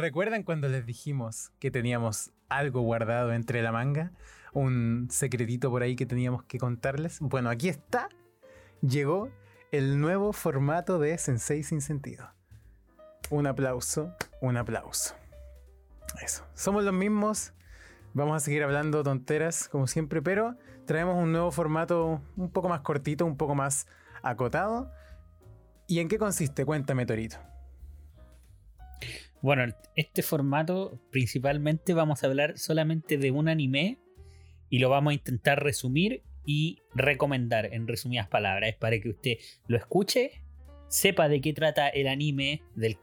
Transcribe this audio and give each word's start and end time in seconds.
¿Recuerdan 0.00 0.44
cuando 0.44 0.66
les 0.68 0.86
dijimos 0.86 1.52
que 1.58 1.70
teníamos 1.70 2.32
algo 2.48 2.80
guardado 2.80 3.34
entre 3.34 3.60
la 3.60 3.70
manga? 3.70 4.12
Un 4.54 5.08
secretito 5.10 5.68
por 5.70 5.82
ahí 5.82 5.94
que 5.94 6.06
teníamos 6.06 6.42
que 6.44 6.58
contarles. 6.58 7.20
Bueno, 7.20 7.50
aquí 7.50 7.68
está. 7.68 8.08
Llegó 8.80 9.30
el 9.72 10.00
nuevo 10.00 10.32
formato 10.32 10.98
de 10.98 11.18
Sensei 11.18 11.62
sin 11.62 11.82
sentido. 11.82 12.30
Un 13.28 13.46
aplauso, 13.46 14.14
un 14.40 14.56
aplauso. 14.56 15.14
Eso. 16.22 16.46
Somos 16.54 16.82
los 16.82 16.94
mismos. 16.94 17.52
Vamos 18.14 18.36
a 18.36 18.40
seguir 18.40 18.62
hablando 18.62 19.02
tonteras 19.02 19.68
como 19.68 19.86
siempre, 19.86 20.22
pero 20.22 20.56
traemos 20.86 21.22
un 21.22 21.30
nuevo 21.30 21.52
formato 21.52 22.22
un 22.36 22.50
poco 22.50 22.70
más 22.70 22.80
cortito, 22.80 23.26
un 23.26 23.36
poco 23.36 23.54
más 23.54 23.86
acotado. 24.22 24.90
¿Y 25.86 26.00
en 26.00 26.08
qué 26.08 26.16
consiste? 26.16 26.64
Cuéntame, 26.64 27.04
Torito. 27.04 27.49
Bueno, 29.42 29.74
este 29.96 30.22
formato 30.22 31.00
principalmente 31.10 31.94
vamos 31.94 32.22
a 32.22 32.26
hablar 32.26 32.58
solamente 32.58 33.16
de 33.16 33.30
un 33.30 33.48
anime 33.48 33.98
y 34.68 34.80
lo 34.80 34.90
vamos 34.90 35.12
a 35.12 35.14
intentar 35.14 35.62
resumir 35.62 36.22
y 36.44 36.82
recomendar 36.94 37.72
en 37.72 37.88
resumidas 37.88 38.28
palabras 38.28 38.74
para 38.78 39.00
que 39.00 39.08
usted 39.08 39.38
lo 39.66 39.78
escuche, 39.78 40.42
sepa 40.88 41.28
de 41.28 41.40
qué 41.40 41.54
trata 41.54 41.88
el 41.88 42.08
anime 42.08 42.62
del, 42.74 42.98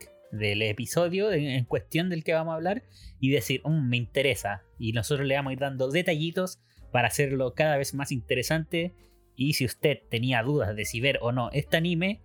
episodio 0.62 1.32
en 1.32 1.64
cuestión 1.64 2.08
del 2.08 2.22
que 2.22 2.34
vamos 2.34 2.52
a 2.52 2.56
hablar 2.56 2.84
y 3.18 3.30
decir, 3.30 3.62
mm, 3.64 3.88
me 3.88 3.96
interesa. 3.96 4.62
Y 4.78 4.92
nosotros 4.92 5.26
le 5.26 5.34
vamos 5.34 5.50
a 5.50 5.52
ir 5.54 5.58
dando 5.58 5.90
detallitos 5.90 6.60
para 6.92 7.08
hacerlo 7.08 7.54
cada 7.54 7.76
vez 7.78 7.94
más 7.94 8.12
interesante. 8.12 8.92
Y 9.34 9.54
si 9.54 9.64
usted 9.64 10.00
tenía 10.08 10.42
dudas 10.42 10.76
de 10.76 10.84
si 10.84 11.00
ver 11.00 11.18
o 11.22 11.32
no 11.32 11.50
este 11.52 11.78
anime, 11.78 12.20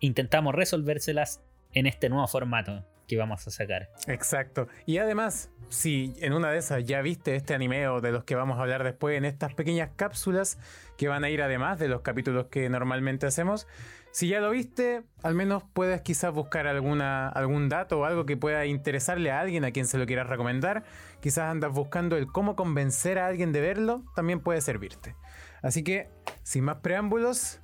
intentamos 0.00 0.54
resolvérselas 0.54 1.42
en 1.72 1.86
este 1.86 2.08
nuevo 2.10 2.26
formato 2.28 2.84
que 3.08 3.16
vamos 3.16 3.46
a 3.46 3.50
sacar. 3.50 3.88
Exacto. 4.06 4.68
Y 4.86 4.98
además, 4.98 5.50
si 5.68 6.14
en 6.20 6.34
una 6.34 6.50
de 6.50 6.58
esas 6.58 6.84
ya 6.84 7.02
viste 7.02 7.34
este 7.34 7.54
anime 7.54 7.88
o 7.88 8.00
de 8.00 8.12
los 8.12 8.24
que 8.24 8.34
vamos 8.34 8.58
a 8.58 8.62
hablar 8.62 8.84
después 8.84 9.16
en 9.16 9.24
estas 9.24 9.54
pequeñas 9.54 9.90
cápsulas 9.96 10.58
que 10.96 11.08
van 11.08 11.24
a 11.24 11.30
ir 11.30 11.42
además 11.42 11.78
de 11.78 11.88
los 11.88 12.02
capítulos 12.02 12.46
que 12.46 12.68
normalmente 12.68 13.26
hacemos, 13.26 13.66
si 14.10 14.28
ya 14.28 14.40
lo 14.40 14.50
viste, 14.50 15.02
al 15.22 15.34
menos 15.34 15.62
puedes 15.72 16.00
quizás 16.02 16.32
buscar 16.32 16.66
alguna, 16.66 17.28
algún 17.28 17.68
dato 17.68 18.00
o 18.00 18.04
algo 18.04 18.26
que 18.26 18.36
pueda 18.36 18.66
interesarle 18.66 19.30
a 19.30 19.40
alguien 19.40 19.64
a 19.64 19.70
quien 19.70 19.86
se 19.86 19.98
lo 19.98 20.06
quieras 20.06 20.28
recomendar. 20.28 20.84
Quizás 21.20 21.50
andas 21.50 21.72
buscando 21.72 22.16
el 22.16 22.26
cómo 22.26 22.56
convencer 22.56 23.18
a 23.18 23.26
alguien 23.26 23.52
de 23.52 23.60
verlo, 23.60 24.04
también 24.16 24.40
puede 24.40 24.60
servirte. 24.60 25.14
Así 25.62 25.82
que, 25.84 26.08
sin 26.42 26.64
más 26.64 26.78
preámbulos, 26.78 27.60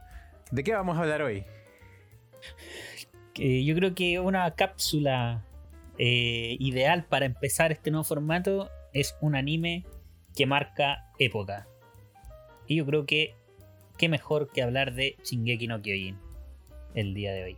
¿de 0.51 0.65
qué 0.65 0.75
vamos 0.75 0.97
a 0.97 1.01
hablar 1.01 1.23
hoy? 1.23 1.45
Yo 3.35 3.75
creo 3.75 3.95
que 3.95 4.21
una 4.21 4.51
cápsula 4.53 5.45
eh, 5.99 6.57
ideal 6.59 7.05
para 7.05 7.27
empezar 7.27 7.73
este 7.73 7.91
nuevo 7.91 8.05
formato 8.05 8.71
es 8.93 9.17
un 9.21 9.37
anime 9.37 9.85
que 10.35 10.47
marca 10.47 11.11
época. 11.19 11.69
Y 12.67 12.77
yo 12.77 12.87
creo 12.87 13.07
que 13.07 13.35
qué 13.99 14.09
mejor 14.09 14.51
que 14.51 14.63
hablar 14.63 14.95
de 14.95 15.17
Shingeki 15.23 15.67
no 15.69 15.83
Kyojin 15.83 16.19
el 16.95 17.15
día 17.15 17.33
de 17.33 17.45
hoy. 17.45 17.57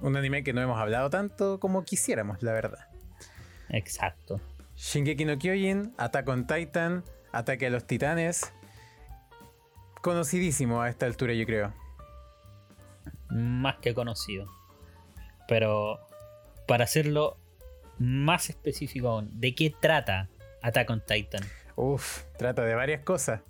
Un 0.00 0.16
anime 0.16 0.44
que 0.44 0.52
no 0.52 0.60
hemos 0.60 0.78
hablado 0.78 1.10
tanto 1.10 1.58
como 1.60 1.84
quisiéramos, 1.84 2.42
la 2.42 2.52
verdad. 2.52 2.86
Exacto. 3.70 4.40
Shingeki 4.76 5.24
no 5.24 5.38
Kyojin, 5.38 5.94
Attack 5.96 6.28
on 6.28 6.46
Titan, 6.46 7.04
Ataque 7.32 7.66
a 7.66 7.70
los 7.70 7.86
Titanes. 7.86 8.52
Conocidísimo 10.02 10.82
a 10.82 10.88
esta 10.88 11.06
altura, 11.06 11.32
yo 11.32 11.46
creo. 11.46 11.74
Más 13.30 13.76
que 13.78 13.94
conocido. 13.94 14.46
Pero 15.48 16.00
para 16.66 16.84
hacerlo 16.84 17.38
más 17.98 18.50
específico 18.50 19.08
aún, 19.08 19.30
¿de 19.40 19.54
qué 19.54 19.72
trata 19.80 20.28
Attack 20.62 20.90
on 20.90 21.02
Titan? 21.06 21.42
Uf, 21.76 22.22
trata 22.38 22.64
de 22.64 22.74
varias 22.74 23.02
cosas. 23.02 23.40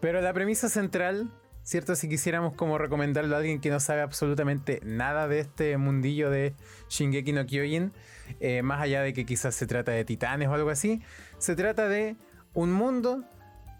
Pero 0.00 0.20
la 0.20 0.32
premisa 0.32 0.68
central, 0.68 1.30
¿cierto? 1.62 1.94
Si 1.94 2.08
quisiéramos 2.08 2.54
como 2.54 2.78
recomendarlo 2.78 3.34
a 3.34 3.38
alguien 3.38 3.60
que 3.60 3.70
no 3.70 3.80
sabe 3.80 4.02
absolutamente 4.02 4.80
nada 4.84 5.28
de 5.28 5.40
este 5.40 5.76
mundillo 5.76 6.30
de 6.30 6.54
Shingeki 6.88 7.32
no 7.32 7.46
Kyojin, 7.46 7.92
eh, 8.38 8.62
más 8.62 8.80
allá 8.80 9.02
de 9.02 9.12
que 9.12 9.26
quizás 9.26 9.54
se 9.54 9.66
trata 9.66 9.92
de 9.92 10.04
titanes 10.04 10.48
o 10.48 10.54
algo 10.54 10.70
así, 10.70 11.02
se 11.38 11.56
trata 11.56 11.88
de 11.88 12.16
un 12.54 12.72
mundo 12.72 13.24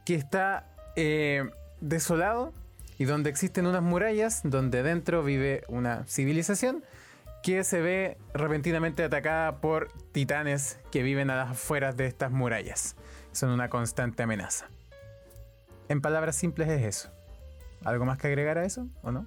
que 0.05 0.15
está 0.15 0.67
eh, 0.97 1.49
desolado 1.81 2.53
y 2.99 3.05
donde 3.05 3.31
existen 3.31 3.67
unas 3.67 3.83
murallas, 3.83 4.41
donde 4.44 4.83
dentro 4.83 5.23
vive 5.23 5.62
una 5.69 6.05
civilización 6.06 6.84
que 7.43 7.65
se 7.65 7.81
ve 7.81 8.19
repentinamente 8.34 9.03
atacada 9.03 9.61
por 9.61 9.93
titanes 10.12 10.78
que 10.91 11.03
viven 11.03 11.31
a 11.31 11.37
las 11.37 11.51
afueras 11.51 11.97
de 11.97 12.06
estas 12.06 12.31
murallas. 12.31 12.97
Son 13.33 13.51
una 13.51 13.69
constante 13.69 14.23
amenaza. 14.23 14.69
En 15.89 16.00
palabras 16.00 16.37
simples 16.37 16.69
es 16.69 16.83
eso. 16.83 17.11
¿Algo 17.84 18.05
más 18.05 18.19
que 18.19 18.27
agregar 18.27 18.59
a 18.59 18.65
eso 18.65 18.89
o 19.03 19.11
no? 19.11 19.27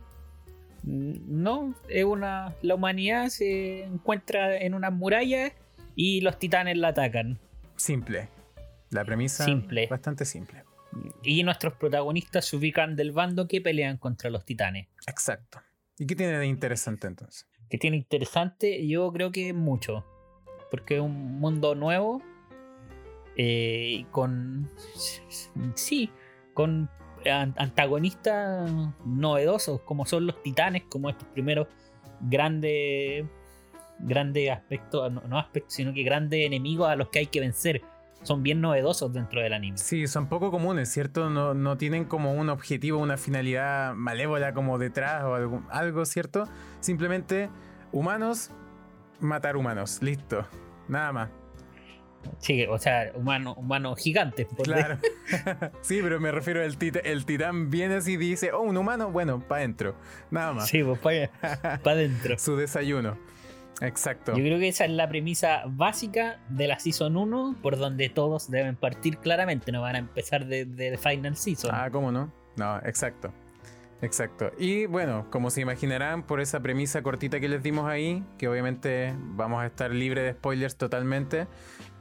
No, 0.84 1.74
es 1.88 2.04
una. 2.04 2.56
La 2.62 2.76
humanidad 2.76 3.30
se 3.30 3.84
encuentra 3.84 4.58
en 4.58 4.74
unas 4.74 4.92
murallas 4.92 5.54
y 5.96 6.22
los 6.22 6.38
titanes 6.38 6.78
la 6.78 6.90
atacan. 6.90 7.40
Simple. 7.78 8.30
La 8.90 9.06
premisa 9.06 9.46
simple. 9.46 9.88
bastante 9.88 10.26
simple. 10.26 10.64
Y 11.24 11.42
nuestros 11.44 11.74
protagonistas 11.74 12.46
se 12.46 12.58
ubican 12.58 12.96
del 12.96 13.12
bando 13.12 13.48
que 13.48 13.62
pelean 13.62 13.98
contra 13.98 14.30
los 14.30 14.46
titanes. 14.46 14.88
Exacto. 15.08 15.62
¿Y 15.98 16.06
qué 16.06 16.16
tiene 16.16 16.38
de 16.38 16.46
interesante 16.46 17.08
entonces? 17.08 17.48
Que 17.74 17.80
tiene 17.80 17.98
interesante, 17.98 18.86
yo 18.86 19.12
creo 19.12 19.32
que 19.32 19.52
mucho. 19.52 20.06
Porque 20.70 20.98
es 20.98 21.02
un 21.02 21.40
mundo 21.40 21.74
nuevo. 21.74 22.22
Eh, 23.36 24.06
con. 24.12 24.70
Sí, 25.74 26.12
con 26.54 26.88
antagonistas 27.26 28.70
novedosos, 29.06 29.82
como 29.82 30.06
son 30.06 30.28
los 30.28 30.44
titanes, 30.44 30.84
como 30.84 31.10
estos 31.10 31.28
primeros 31.30 31.68
grandes. 32.22 33.26
Grandes 33.98 34.52
aspectos, 34.52 35.12
no, 35.12 35.40
aspectos, 35.40 35.74
sino 35.74 35.96
que 35.96 36.04
grandes 36.04 36.46
enemigos 36.46 36.88
a 36.88 36.96
los 36.96 37.10
que 37.10 37.20
hay 37.20 37.26
que 37.26 37.40
vencer 37.40 37.82
son 38.24 38.44
bien 38.44 38.62
novedosos 38.62 39.14
dentro 39.14 39.42
del 39.42 39.54
anime. 39.54 39.78
Sí, 39.78 40.08
son 40.08 40.28
poco 40.28 40.52
comunes, 40.52 40.90
¿cierto? 40.90 41.30
No, 41.30 41.54
no 41.54 41.78
tienen 41.78 42.06
como 42.06 42.34
un 42.34 42.50
objetivo, 42.50 43.00
una 43.00 43.18
finalidad 43.18 43.94
malévola 43.94 44.54
como 44.54 44.78
detrás 44.78 45.24
o 45.24 45.36
algo, 45.36 45.64
algo, 45.70 46.06
¿cierto? 46.06 46.46
Simplemente 46.80 47.50
humanos, 47.92 48.52
matar 49.20 49.56
humanos, 49.56 50.00
listo, 50.02 50.48
nada 50.88 51.12
más. 51.12 51.30
Sí, 52.40 52.66
o 52.66 52.78
sea, 52.78 53.12
humano, 53.16 53.54
humano 53.56 53.96
gigante. 53.96 54.48
Claro. 54.64 54.98
sí, 55.82 56.00
pero 56.02 56.20
me 56.20 56.32
refiero 56.32 56.64
al 56.64 56.78
titán. 56.78 57.02
El 57.06 57.26
titán 57.26 57.70
viene 57.70 57.96
así 57.96 58.14
y 58.14 58.18
dice, 58.18 58.52
oh, 58.54 58.62
un 58.62 58.78
humano, 58.78 59.12
bueno, 59.12 59.40
para 59.46 59.60
adentro. 59.60 59.96
Nada 60.32 60.54
más. 60.54 60.68
Sí, 60.68 60.84
pues 60.84 61.00
para 61.00 61.30
adentro. 61.84 62.38
Su 62.40 62.56
desayuno. 62.56 63.18
Exacto. 63.82 64.34
Yo 64.34 64.44
creo 64.44 64.60
que 64.60 64.68
esa 64.68 64.86
es 64.86 64.92
la 64.92 65.10
premisa 65.10 65.64
básica 65.66 66.40
de 66.50 66.68
la 66.68 66.80
Season 66.80 67.16
1, 67.16 67.58
por 67.62 67.78
donde 67.78 68.10
todos 68.10 68.50
deben 68.50 68.76
partir 68.76 69.18
claramente, 69.18 69.72
no 69.72 69.82
van 69.82 69.96
a 69.96 70.00
empezar 70.00 70.46
de, 70.46 70.66
de 70.66 70.98
Final 70.98 71.36
Season. 71.36 71.72
Ah, 71.74 71.90
¿cómo 71.92 72.12
no? 72.12 72.32
No, 72.56 72.78
exacto. 72.80 73.34
Exacto. 74.02 74.52
Y 74.58 74.86
bueno, 74.86 75.28
como 75.30 75.50
se 75.50 75.62
imaginarán 75.62 76.24
por 76.24 76.42
esa 76.42 76.60
premisa 76.60 77.02
cortita 77.02 77.40
que 77.40 77.48
les 77.48 77.64
dimos 77.64 77.88
ahí, 77.88 78.22
que 78.38 78.50
obviamente 78.50 79.16
vamos 79.18 79.64
a 79.64 79.66
estar 79.66 79.92
libre 79.92 80.22
de 80.24 80.34
spoilers 80.34 80.76
totalmente, 80.76 81.48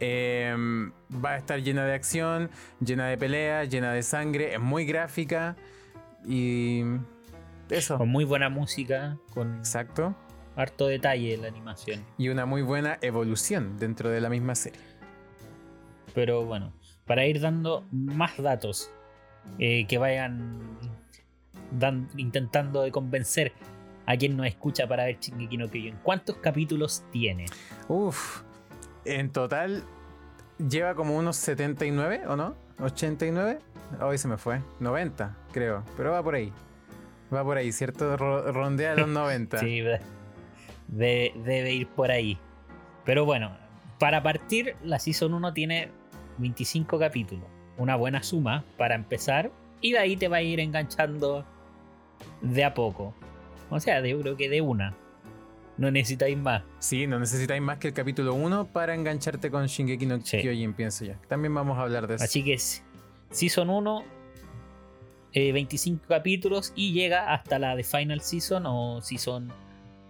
em, 0.00 0.90
va 1.12 1.30
a 1.30 1.36
estar 1.36 1.62
llena 1.62 1.86
de 1.86 1.94
acción, 1.94 2.50
llena 2.84 3.06
de 3.06 3.16
peleas, 3.16 3.68
llena 3.68 3.92
de 3.92 4.02
sangre, 4.02 4.54
es 4.54 4.60
muy 4.60 4.84
gráfica 4.84 5.54
y 6.26 6.82
eso. 7.70 7.98
Con 7.98 8.08
muy 8.08 8.24
buena 8.24 8.48
música, 8.48 9.16
con... 9.32 9.58
Exacto 9.58 10.16
harto 10.56 10.86
detalle 10.86 11.36
la 11.36 11.48
animación. 11.48 12.04
Y 12.18 12.28
una 12.28 12.46
muy 12.46 12.62
buena 12.62 12.98
evolución 13.00 13.78
dentro 13.78 14.10
de 14.10 14.20
la 14.20 14.28
misma 14.28 14.54
serie. 14.54 14.80
Pero 16.14 16.44
bueno, 16.44 16.72
para 17.06 17.26
ir 17.26 17.40
dando 17.40 17.86
más 17.90 18.36
datos 18.36 18.90
eh, 19.58 19.86
que 19.86 19.98
vayan 19.98 20.78
intentando 22.16 22.82
de 22.82 22.90
convencer 22.90 23.52
a 24.06 24.16
quien 24.16 24.36
nos 24.36 24.46
escucha 24.46 24.86
para 24.86 25.04
ver 25.04 25.18
Shingeki 25.18 25.56
no 25.56 25.68
Kyojin. 25.68 25.96
¿Cuántos 26.02 26.36
capítulos 26.36 27.04
tiene? 27.10 27.46
Uf, 27.88 28.42
en 29.04 29.30
total 29.30 29.84
lleva 30.58 30.94
como 30.94 31.16
unos 31.16 31.36
79, 31.36 32.22
¿o 32.28 32.36
no? 32.36 32.54
¿89? 32.78 33.58
Hoy 34.00 34.18
se 34.18 34.28
me 34.28 34.36
fue. 34.36 34.60
90, 34.80 35.36
creo. 35.52 35.84
Pero 35.96 36.12
va 36.12 36.22
por 36.22 36.34
ahí. 36.34 36.52
Va 37.32 37.42
por 37.44 37.56
ahí, 37.56 37.72
¿cierto? 37.72 38.16
rondea 38.16 38.94
los 38.94 39.08
90. 39.08 39.58
sí, 39.60 39.82
debe 40.88 41.72
ir 41.72 41.88
por 41.88 42.10
ahí. 42.10 42.38
Pero 43.04 43.24
bueno, 43.24 43.56
para 43.98 44.22
partir, 44.22 44.76
la 44.82 44.98
Season 44.98 45.32
1 45.32 45.52
tiene 45.54 45.90
25 46.38 46.98
capítulos. 46.98 47.44
Una 47.78 47.96
buena 47.96 48.22
suma 48.22 48.64
para 48.76 48.94
empezar. 48.94 49.50
Y 49.80 49.92
de 49.92 49.98
ahí 49.98 50.16
te 50.16 50.28
va 50.28 50.36
a 50.38 50.42
ir 50.42 50.60
enganchando 50.60 51.44
de 52.40 52.64
a 52.64 52.74
poco. 52.74 53.14
O 53.70 53.80
sea, 53.80 54.04
yo 54.06 54.20
creo 54.20 54.36
que 54.36 54.48
de 54.48 54.60
una. 54.60 54.94
No 55.78 55.90
necesitáis 55.90 56.36
más. 56.36 56.62
Sí, 56.78 57.06
no 57.06 57.18
necesitáis 57.18 57.62
más 57.62 57.78
que 57.78 57.88
el 57.88 57.94
capítulo 57.94 58.34
1 58.34 58.66
para 58.66 58.94
engancharte 58.94 59.50
con 59.50 59.66
Shingeki 59.66 60.06
no 60.06 60.20
Sí. 60.20 60.38
Kyojin, 60.40 60.74
pienso 60.74 61.04
yo. 61.04 61.14
También 61.28 61.54
vamos 61.54 61.78
a 61.78 61.82
hablar 61.82 62.06
de 62.06 62.16
eso. 62.16 62.24
Así 62.24 62.44
que 62.44 62.58
Season 63.30 63.70
1, 63.70 64.04
eh, 65.32 65.52
25 65.52 66.04
capítulos 66.06 66.72
y 66.76 66.92
llega 66.92 67.32
hasta 67.32 67.58
la 67.58 67.74
de 67.74 67.84
Final 67.84 68.20
Season 68.20 68.64
o 68.66 69.00
Season 69.00 69.50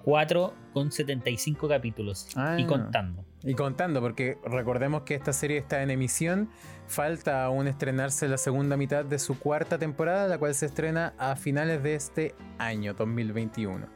4 0.05 0.55
con 0.73 0.91
75 0.91 1.69
capítulos. 1.69 2.29
Ah. 2.37 2.57
Y 2.59 2.67
contando. 2.67 3.25
Y 3.45 3.55
contando, 3.55 4.01
porque 4.01 4.39
recordemos 4.45 5.03
que 5.03 5.15
esta 5.15 5.33
serie 5.33 5.59
está 5.59 5.83
en 5.83 5.91
emisión, 5.91 6.49
falta 6.87 7.45
aún 7.45 7.67
estrenarse 7.67 8.29
la 8.29 8.39
segunda 8.39 8.77
mitad 8.77 9.05
de 9.05 9.19
su 9.19 9.39
cuarta 9.39 9.79
temporada, 9.79 10.29
la 10.29 10.39
cual 10.39 10.55
se 10.55 10.67
estrena 10.67 11.15
a 11.19 11.35
finales 11.35 11.83
de 11.83 11.95
este 11.95 12.35
año, 12.59 12.95
2021. 12.95 13.87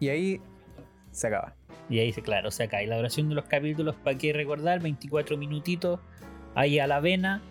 Y 0.00 0.08
ahí 0.08 0.40
se 1.12 1.28
acaba. 1.28 1.54
Y 1.88 2.00
ahí 2.00 2.12
claro, 2.12 2.50
sea, 2.50 2.66
acá. 2.66 2.82
Y 2.82 2.86
la 2.86 2.96
duración 2.96 3.28
de 3.28 3.36
los 3.36 3.44
capítulos, 3.44 3.94
¿para 3.94 4.18
qué 4.18 4.32
recordar? 4.32 4.80
24 4.80 5.36
minutitos 5.36 6.00
ahí 6.54 6.78
a 6.80 6.86
la 6.86 7.00
vena. 7.00 7.42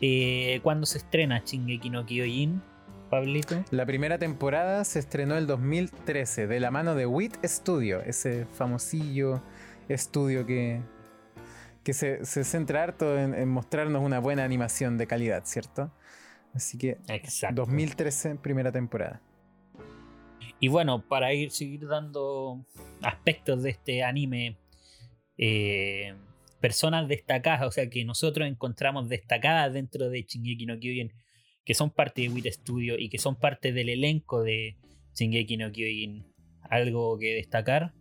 Eh, 0.00 0.60
¿Cuándo 0.62 0.86
se 0.86 0.98
estrena 0.98 1.42
Shingeki 1.44 1.90
no 1.90 2.06
Kyojin, 2.06 2.62
Pablito? 3.10 3.64
La 3.70 3.86
primera 3.86 4.18
temporada 4.18 4.84
se 4.84 4.98
estrenó 4.98 5.36
el 5.36 5.46
2013 5.46 6.46
de 6.46 6.60
la 6.60 6.70
mano 6.70 6.94
de 6.94 7.06
WIT 7.06 7.44
Studio, 7.44 8.00
ese 8.00 8.46
famosillo 8.46 9.42
estudio 9.88 10.46
que, 10.46 10.80
que 11.82 11.92
se, 11.92 12.24
se 12.24 12.44
centra 12.44 12.82
harto 12.82 13.18
en, 13.18 13.34
en 13.34 13.48
mostrarnos 13.48 14.02
una 14.02 14.18
buena 14.18 14.44
animación 14.44 14.98
de 14.98 15.06
calidad, 15.06 15.42
¿cierto? 15.44 15.92
Así 16.54 16.78
que 16.78 16.98
Exacto. 17.08 17.62
2013, 17.62 18.36
primera 18.36 18.70
temporada. 18.70 19.20
Y 20.60 20.68
bueno, 20.68 21.06
para 21.06 21.32
ir 21.34 21.50
seguir 21.50 21.86
dando 21.86 22.64
aspectos 23.02 23.62
de 23.62 23.70
este 23.70 24.04
anime, 24.04 24.56
eh, 25.36 26.14
personas 26.60 27.08
destacadas, 27.08 27.66
o 27.66 27.70
sea, 27.70 27.90
que 27.90 28.04
nosotros 28.04 28.48
encontramos 28.48 29.08
destacadas 29.08 29.72
dentro 29.72 30.08
de 30.08 30.22
Shingeki 30.22 30.66
no 30.66 30.78
Kyojin, 30.78 31.12
que 31.64 31.74
son 31.74 31.90
parte 31.90 32.22
de 32.22 32.28
WIT 32.28 32.46
Studio 32.46 32.98
y 32.98 33.08
que 33.08 33.18
son 33.18 33.36
parte 33.36 33.72
del 33.72 33.88
elenco 33.88 34.42
de 34.42 34.76
Shingeki 35.14 35.56
no 35.56 35.72
Kyojin. 35.72 36.26
¿Algo 36.62 37.18
que 37.18 37.34
destacar? 37.34 37.92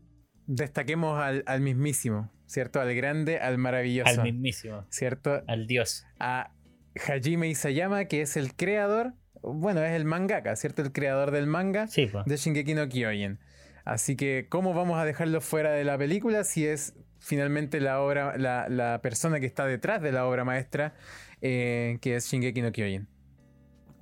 Destaquemos 0.46 1.20
al, 1.20 1.44
al 1.46 1.62
mismísimo, 1.62 2.32
¿cierto? 2.46 2.82
Al 2.82 2.94
grande, 2.96 3.38
al 3.38 3.58
maravilloso, 3.58 4.10
Al 4.10 4.24
mismísimo, 4.24 4.86
¿cierto? 4.90 5.44
al 5.48 5.68
dios. 5.68 6.06
A 6.20 6.54
Hajime 6.96 7.48
Isayama, 7.50 8.06
que 8.06 8.22
es 8.22 8.38
el 8.38 8.56
creador, 8.56 9.14
bueno, 9.42 9.84
es 9.84 9.92
el 9.92 10.06
mangaka, 10.06 10.56
¿cierto? 10.56 10.82
El 10.82 10.92
creador 10.92 11.32
del 11.32 11.48
manga 11.48 11.88
Sí, 11.88 12.10
de 12.26 12.38
Shingeki 12.38 12.74
no 12.74 12.88
Kyojin. 12.90 13.40
Así 13.86 14.16
que, 14.16 14.48
¿cómo 14.50 14.74
vamos 14.74 14.98
a 14.98 15.06
dejarlo 15.06 15.42
fuera 15.42 15.72
de 15.72 15.84
la 15.84 15.98
película 15.98 16.44
si 16.44 16.66
es 16.66 16.96
finalmente 17.20 17.80
la 17.82 18.02
obra, 18.02 18.38
la, 18.38 18.70
la 18.70 19.02
persona 19.02 19.40
que 19.40 19.46
está 19.46 19.66
detrás 19.66 20.02
de 20.02 20.12
la 20.12 20.26
obra 20.26 20.46
maestra, 20.46 20.94
eh, 21.42 21.98
que 22.02 22.16
es 22.16 22.30
Shingeki 22.30 22.62
no 22.62 22.72
Kyojin? 22.72 23.08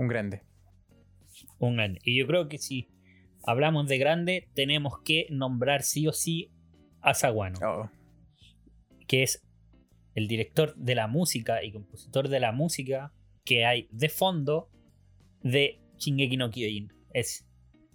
Un 0.01 0.07
grande. 0.07 0.41
un 1.59 1.75
grande. 1.75 1.99
Y 2.03 2.17
yo 2.17 2.25
creo 2.25 2.47
que 2.49 2.57
si 2.57 2.89
hablamos 3.43 3.87
de 3.87 3.99
grande, 3.99 4.49
tenemos 4.55 4.99
que 5.05 5.27
nombrar 5.29 5.83
sí 5.83 6.07
o 6.07 6.11
sí 6.11 6.49
a 7.01 7.13
Sawano. 7.13 7.59
Oh, 7.63 7.89
que 9.07 9.21
es 9.21 9.43
el 10.15 10.27
director 10.27 10.73
de 10.75 10.95
la 10.95 11.07
música 11.07 11.63
y 11.63 11.71
compositor 11.71 12.29
de 12.29 12.39
la 12.39 12.51
música 12.51 13.13
que 13.45 13.63
hay 13.63 13.87
de 13.91 14.09
fondo 14.09 14.71
de 15.43 15.79
Shingeki 15.99 16.35
no 16.35 16.49
Kyojin. 16.49 16.91
Es 17.13 17.45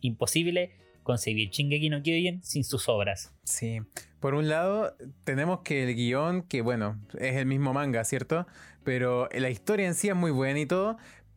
imposible 0.01 0.77
concebir 1.03 1.51
Shingeki 1.51 1.91
no 1.91 2.03
Kyojin 2.03 2.41
sin 2.45 2.63
sus 2.63 2.89
obras. 2.89 3.35
sí. 3.43 3.81
Por 4.21 4.35
un 4.35 4.49
lado, 4.49 4.97
tenemos 5.25 5.61
que 5.61 5.85
el 5.85 5.95
guion, 5.95 6.43
que 6.43 6.61
bueno, 6.61 7.01
es 7.19 7.37
el 7.37 7.47
mismo 7.47 7.73
manga, 7.73 8.03
¿cierto? 8.03 8.47
Pero 8.83 9.29
la 9.33 9.51
historia 9.51 9.87
en 9.87 9.95
sí 9.95 10.09
es 10.09 10.17
muy 10.17 10.33
buena 10.33 10.59
y 10.59 10.67
todo, 10.67 10.97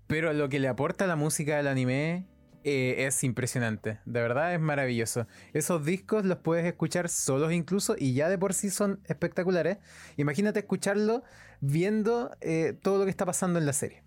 pero 0.09 0.33
lo 0.33 0.49
que 0.49 0.57
le 0.57 0.67
aporta 0.67 1.05
la 1.05 1.15
música 1.15 1.57
del 1.57 1.67
anime 1.67 2.25
eh, 2.63 3.05
es 3.05 3.23
impresionante. 3.23 3.99
De 4.05 4.19
verdad 4.19 4.55
es 4.55 4.59
maravilloso. 4.59 5.27
Esos 5.53 5.85
discos 5.85 6.25
los 6.25 6.39
puedes 6.39 6.65
escuchar 6.65 7.09
solos 7.09 7.53
incluso 7.53 7.95
y 7.95 8.15
ya 8.15 8.27
de 8.27 8.39
por 8.39 8.55
sí 8.55 8.71
son 8.71 9.01
espectaculares. 9.05 9.77
Imagínate 10.17 10.61
escucharlo 10.61 11.21
viendo 11.61 12.31
eh, 12.41 12.73
todo 12.81 12.97
lo 12.97 13.03
que 13.03 13.11
está 13.11 13.27
pasando 13.27 13.59
en 13.59 13.67
la 13.67 13.73
serie. 13.73 14.03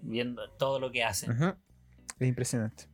Viendo 0.00 0.48
todo 0.60 0.78
lo 0.78 0.92
que 0.92 1.02
hacen. 1.02 1.32
Es 2.20 2.28
impresionante. 2.28 2.84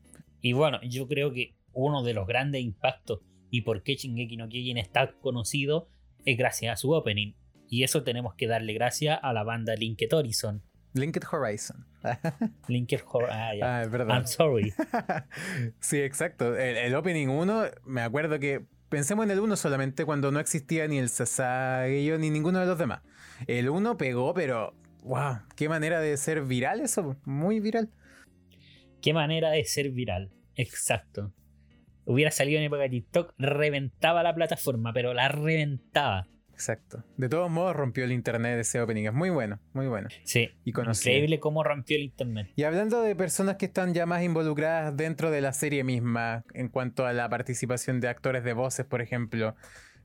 Y 0.40 0.54
bueno, 0.54 0.80
yo 0.88 1.06
creo 1.06 1.34
que 1.34 1.54
uno 1.74 2.02
de 2.02 2.14
los 2.14 2.26
grandes 2.26 2.62
impactos 2.62 3.20
y 3.50 3.60
por 3.60 3.82
qué 3.82 3.96
Shingeki 3.96 4.38
no 4.38 4.48
Kyojin 4.48 4.78
está 4.78 5.12
conocido 5.20 5.90
es 6.24 6.38
gracias 6.38 6.72
a 6.72 6.76
su 6.76 6.92
opening. 6.92 7.34
Y 7.68 7.82
eso 7.82 8.04
tenemos 8.04 8.34
que 8.36 8.46
darle 8.46 8.72
gracias 8.72 9.18
a 9.22 9.34
la 9.34 9.44
banda 9.44 9.74
Linked 9.74 10.14
Horizon. 10.14 10.62
Linked 10.98 11.22
Horizon. 11.30 11.86
Linked 12.68 13.00
Hor- 13.06 13.30
ah, 13.30 13.54
ya. 13.54 13.80
ah, 13.80 13.86
verdad. 13.86 14.16
I'm 14.16 14.26
sorry. 14.26 14.72
sí, 15.80 16.00
exacto. 16.00 16.56
El, 16.56 16.76
el 16.76 16.94
opening 16.94 17.28
1, 17.28 17.64
me 17.86 18.02
acuerdo 18.02 18.38
que 18.38 18.64
pensemos 18.88 19.24
en 19.24 19.30
el 19.30 19.40
1 19.40 19.56
solamente 19.56 20.04
cuando 20.04 20.30
no 20.30 20.40
existía 20.40 20.86
ni 20.88 20.98
el 20.98 21.08
Sasageyo 21.08 22.18
ni 22.18 22.30
ninguno 22.30 22.60
de 22.60 22.66
los 22.66 22.78
demás. 22.78 23.02
El 23.46 23.68
1 23.68 23.96
pegó, 23.96 24.34
pero 24.34 24.74
wow, 25.02 25.38
qué 25.56 25.68
manera 25.68 26.00
de 26.00 26.16
ser 26.16 26.42
viral 26.42 26.80
eso, 26.80 27.16
muy 27.24 27.60
viral. 27.60 27.90
Qué 29.00 29.12
manera 29.14 29.50
de 29.50 29.64
ser 29.64 29.90
viral. 29.90 30.30
Exacto. 30.56 31.32
Hubiera 32.04 32.30
salido 32.30 32.58
en 32.58 32.64
época 32.64 32.82
de 32.82 32.88
TikTok, 32.88 33.34
reventaba 33.38 34.22
la 34.22 34.34
plataforma, 34.34 34.92
pero 34.92 35.14
la 35.14 35.28
reventaba. 35.28 36.26
Exacto. 36.58 37.04
De 37.16 37.28
todos 37.28 37.48
modos 37.48 37.76
rompió 37.76 38.02
el 38.02 38.10
internet 38.10 38.58
ese 38.58 38.80
opening, 38.80 39.04
es 39.04 39.12
muy 39.12 39.30
bueno, 39.30 39.60
muy 39.74 39.86
bueno. 39.86 40.08
Sí. 40.24 40.50
Y 40.64 40.72
conocido. 40.72 41.12
Increíble 41.12 41.38
cómo 41.38 41.62
rompió 41.62 41.96
el 41.96 42.02
internet. 42.02 42.50
Y 42.56 42.64
hablando 42.64 43.00
de 43.00 43.14
personas 43.14 43.58
que 43.58 43.66
están 43.66 43.94
ya 43.94 44.06
más 44.06 44.24
involucradas 44.24 44.96
dentro 44.96 45.30
de 45.30 45.40
la 45.40 45.52
serie 45.52 45.84
misma, 45.84 46.44
en 46.54 46.68
cuanto 46.68 47.06
a 47.06 47.12
la 47.12 47.28
participación 47.28 48.00
de 48.00 48.08
actores 48.08 48.42
de 48.42 48.54
voces, 48.54 48.84
por 48.84 49.00
ejemplo, 49.00 49.54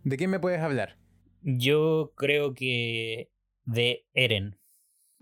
¿de 0.03 0.15
quién 0.15 0.29
me 0.29 0.39
puedes 0.39 0.61
hablar? 0.61 0.99
Yo 1.41 2.13
creo 2.15 2.53
que 2.53 3.31
de 3.65 4.05
Eren. 4.13 4.59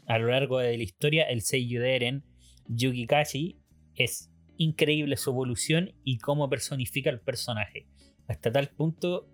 A 0.07 0.17
lo 0.17 0.27
largo 0.27 0.59
de 0.59 0.75
la 0.75 0.83
historia, 0.83 1.23
el 1.29 1.43
seiyuu 1.43 1.81
de 1.81 1.95
Eren, 1.95 2.25
Yuki 2.67 3.07
Kashi, 3.07 3.61
es 3.95 4.29
increíble 4.57 5.15
su 5.15 5.29
evolución 5.29 5.93
y 6.03 6.17
cómo 6.17 6.49
personifica 6.49 7.09
el 7.09 7.21
personaje. 7.21 7.87
Hasta 8.27 8.51
tal 8.51 8.67
punto 8.67 9.30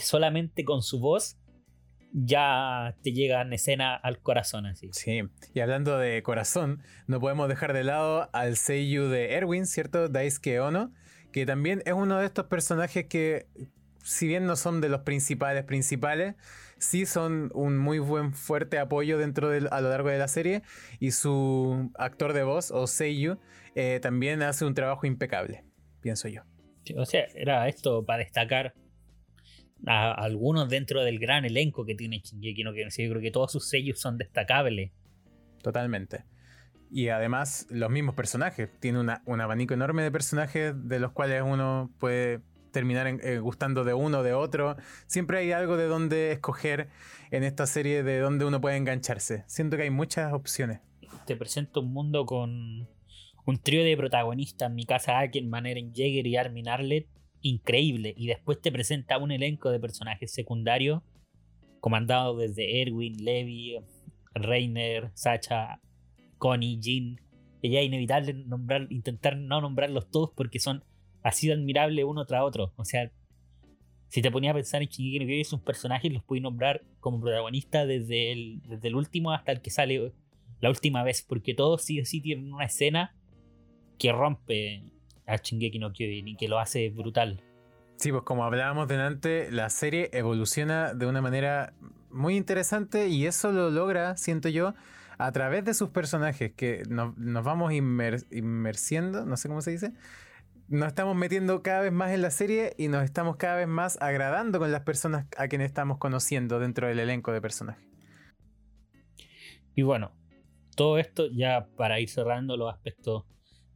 que 0.00 0.06
solamente 0.06 0.64
con 0.64 0.82
su 0.82 0.98
voz 0.98 1.36
ya 2.12 2.96
te 3.02 3.12
llega 3.12 3.42
en 3.42 3.52
escena 3.52 3.94
al 3.94 4.18
corazón 4.18 4.64
así. 4.66 4.88
Sí, 4.92 5.20
y 5.54 5.60
hablando 5.60 5.98
de 5.98 6.22
corazón, 6.22 6.82
no 7.06 7.20
podemos 7.20 7.48
dejar 7.48 7.74
de 7.74 7.84
lado 7.84 8.30
al 8.32 8.56
Seiyu 8.56 9.08
de 9.08 9.34
Erwin, 9.34 9.66
¿cierto? 9.66 10.08
Daisuke 10.08 10.58
Ono, 10.60 10.92
que 11.32 11.44
también 11.44 11.82
es 11.84 11.92
uno 11.92 12.18
de 12.18 12.26
estos 12.26 12.46
personajes 12.46 13.06
que, 13.06 13.46
si 14.02 14.26
bien 14.26 14.46
no 14.46 14.56
son 14.56 14.80
de 14.80 14.88
los 14.88 15.02
principales 15.02 15.64
principales, 15.64 16.34
sí 16.78 17.04
son 17.04 17.50
un 17.54 17.76
muy 17.76 17.98
buen 17.98 18.32
fuerte 18.32 18.78
apoyo 18.78 19.18
dentro 19.18 19.50
del, 19.50 19.68
a 19.70 19.82
lo 19.82 19.90
largo 19.90 20.08
de 20.08 20.18
la 20.18 20.28
serie, 20.28 20.62
y 20.98 21.10
su 21.10 21.92
actor 21.96 22.32
de 22.32 22.42
voz, 22.42 22.70
o 22.70 22.86
Seiyu, 22.86 23.38
eh, 23.74 24.00
también 24.00 24.42
hace 24.42 24.64
un 24.64 24.74
trabajo 24.74 25.06
impecable, 25.06 25.62
pienso 26.00 26.26
yo. 26.26 26.42
Sí, 26.84 26.94
O 26.96 27.04
sea, 27.04 27.26
era 27.34 27.68
esto 27.68 28.04
para 28.04 28.20
destacar 28.20 28.74
a 29.86 30.12
algunos 30.12 30.68
dentro 30.68 31.02
del 31.02 31.18
gran 31.18 31.44
elenco 31.44 31.84
que 31.84 31.94
tiene 31.94 32.20
Shingeki 32.20 32.64
no 32.64 32.72
Kyojin. 32.72 33.06
Yo 33.06 33.10
creo 33.12 33.22
que 33.22 33.30
todos 33.30 33.52
sus 33.52 33.68
sellos 33.68 33.98
son 34.00 34.18
destacables. 34.18 34.92
Totalmente. 35.62 36.24
Y 36.90 37.08
además, 37.08 37.66
los 37.70 37.90
mismos 37.90 38.14
personajes. 38.14 38.68
Tiene 38.80 38.98
una- 39.00 39.22
un 39.26 39.40
abanico 39.40 39.74
enorme 39.74 40.02
de 40.02 40.10
personajes 40.10 40.74
de 40.76 40.98
los 40.98 41.12
cuales 41.12 41.42
uno 41.44 41.90
puede 41.98 42.40
terminar 42.72 43.06
en- 43.06 43.20
eh, 43.22 43.38
gustando 43.38 43.84
de 43.84 43.94
uno 43.94 44.18
o 44.20 44.22
de 44.22 44.32
otro. 44.32 44.76
Siempre 45.06 45.38
hay 45.38 45.52
algo 45.52 45.76
de 45.76 45.86
donde 45.86 46.32
escoger 46.32 46.88
en 47.30 47.42
esta 47.44 47.66
serie 47.66 48.02
de 48.02 48.18
donde 48.20 48.44
uno 48.44 48.60
puede 48.60 48.76
engancharse. 48.76 49.44
Siento 49.46 49.76
que 49.76 49.84
hay 49.84 49.90
muchas 49.90 50.32
opciones. 50.32 50.80
Te 51.26 51.36
presento 51.36 51.80
un 51.80 51.92
mundo 51.92 52.26
con 52.26 52.88
un 53.46 53.58
trío 53.62 53.82
de 53.84 53.96
protagonistas, 53.96 54.70
mi 54.70 54.84
casa 54.84 55.18
Ackerman, 55.18 55.66
Eren 55.66 55.92
Jaeger 55.92 56.26
y 56.26 56.36
Armin 56.36 56.68
Arlet, 56.68 57.06
increíble. 57.42 58.14
Y 58.16 58.26
después 58.26 58.60
te 58.60 58.72
presenta 58.72 59.18
un 59.18 59.30
elenco 59.32 59.70
de 59.70 59.80
personajes 59.80 60.32
secundarios, 60.32 61.02
comandado 61.80 62.36
desde 62.36 62.82
Erwin, 62.82 63.24
Levi, 63.24 63.76
Reiner, 64.34 65.10
Sacha, 65.14 65.80
Connie, 66.38 66.78
Jin. 66.80 67.20
Que 67.60 67.68
ya 67.68 67.80
es 67.80 67.86
inevitable 67.86 68.32
nombrar, 68.32 68.86
intentar 68.90 69.36
no 69.36 69.60
nombrarlos 69.60 70.10
todos 70.10 70.30
porque 70.34 70.58
son 70.58 70.82
así 71.22 71.46
de 71.46 71.54
admirables 71.54 72.04
uno 72.04 72.24
tras 72.24 72.42
otro. 72.42 72.72
O 72.76 72.84
sea, 72.84 73.12
si 74.08 74.22
te 74.22 74.30
ponía 74.30 74.50
a 74.50 74.54
pensar 74.54 74.82
en 74.82 74.88
Shingeki 74.88 75.24
no 75.24 75.44
sus 75.44 75.60
personajes 75.60 76.12
los 76.12 76.24
puedes 76.24 76.42
nombrar 76.42 76.82
como 76.98 77.20
protagonistas 77.20 77.86
desde 77.86 78.32
el, 78.32 78.60
desde 78.62 78.88
el 78.88 78.96
último 78.96 79.32
hasta 79.32 79.52
el 79.52 79.60
que 79.60 79.70
sale 79.70 80.12
la 80.60 80.68
última 80.68 81.04
vez, 81.04 81.22
porque 81.22 81.54
todos 81.54 81.82
sí 81.82 82.00
o 82.00 82.04
sí 82.04 82.20
tienen 82.20 82.52
una 82.52 82.64
escena 82.64 83.14
que 83.98 84.10
rompe 84.12 84.82
a 85.30 85.36
Shingeki 85.36 85.78
no 85.78 85.92
Kyojin 85.92 86.28
y 86.28 86.36
que 86.36 86.48
lo 86.48 86.58
hace 86.58 86.90
brutal. 86.90 87.42
Sí, 87.96 88.10
pues 88.10 88.22
como 88.24 88.44
hablábamos 88.44 88.88
delante, 88.88 89.50
la 89.50 89.68
serie 89.68 90.10
evoluciona 90.12 90.94
de 90.94 91.06
una 91.06 91.20
manera 91.20 91.74
muy 92.10 92.36
interesante 92.36 93.08
y 93.08 93.26
eso 93.26 93.52
lo 93.52 93.70
logra, 93.70 94.16
siento 94.16 94.48
yo, 94.48 94.74
a 95.18 95.30
través 95.32 95.64
de 95.66 95.74
sus 95.74 95.90
personajes, 95.90 96.52
que 96.52 96.82
nos, 96.88 97.14
vamos 97.44 97.72
inmersiendo, 97.72 99.26
no 99.26 99.36
sé 99.36 99.48
cómo 99.48 99.60
se 99.60 99.72
dice, 99.72 99.92
nos 100.68 100.88
estamos 100.88 101.14
metiendo 101.14 101.62
cada 101.62 101.82
vez 101.82 101.92
más 101.92 102.12
en 102.12 102.22
la 102.22 102.30
serie 102.30 102.74
y 102.78 102.88
nos 102.88 103.04
estamos 103.04 103.36
cada 103.36 103.56
vez 103.56 103.68
más 103.68 104.00
agradando 104.00 104.58
con 104.58 104.72
las 104.72 104.82
personas 104.82 105.26
a 105.36 105.48
quienes 105.48 105.66
estamos 105.66 105.98
conociendo 105.98 106.58
dentro 106.58 106.88
del 106.88 107.00
elenco 107.00 107.32
de 107.32 107.40
personajes. 107.42 107.86
Y 109.74 109.82
bueno, 109.82 110.12
todo 110.74 110.96
esto 110.98 111.26
ya 111.30 111.66
para 111.76 112.00
ir 112.00 112.08
cerrando 112.08 112.56
los 112.56 112.72
aspectos 112.72 113.24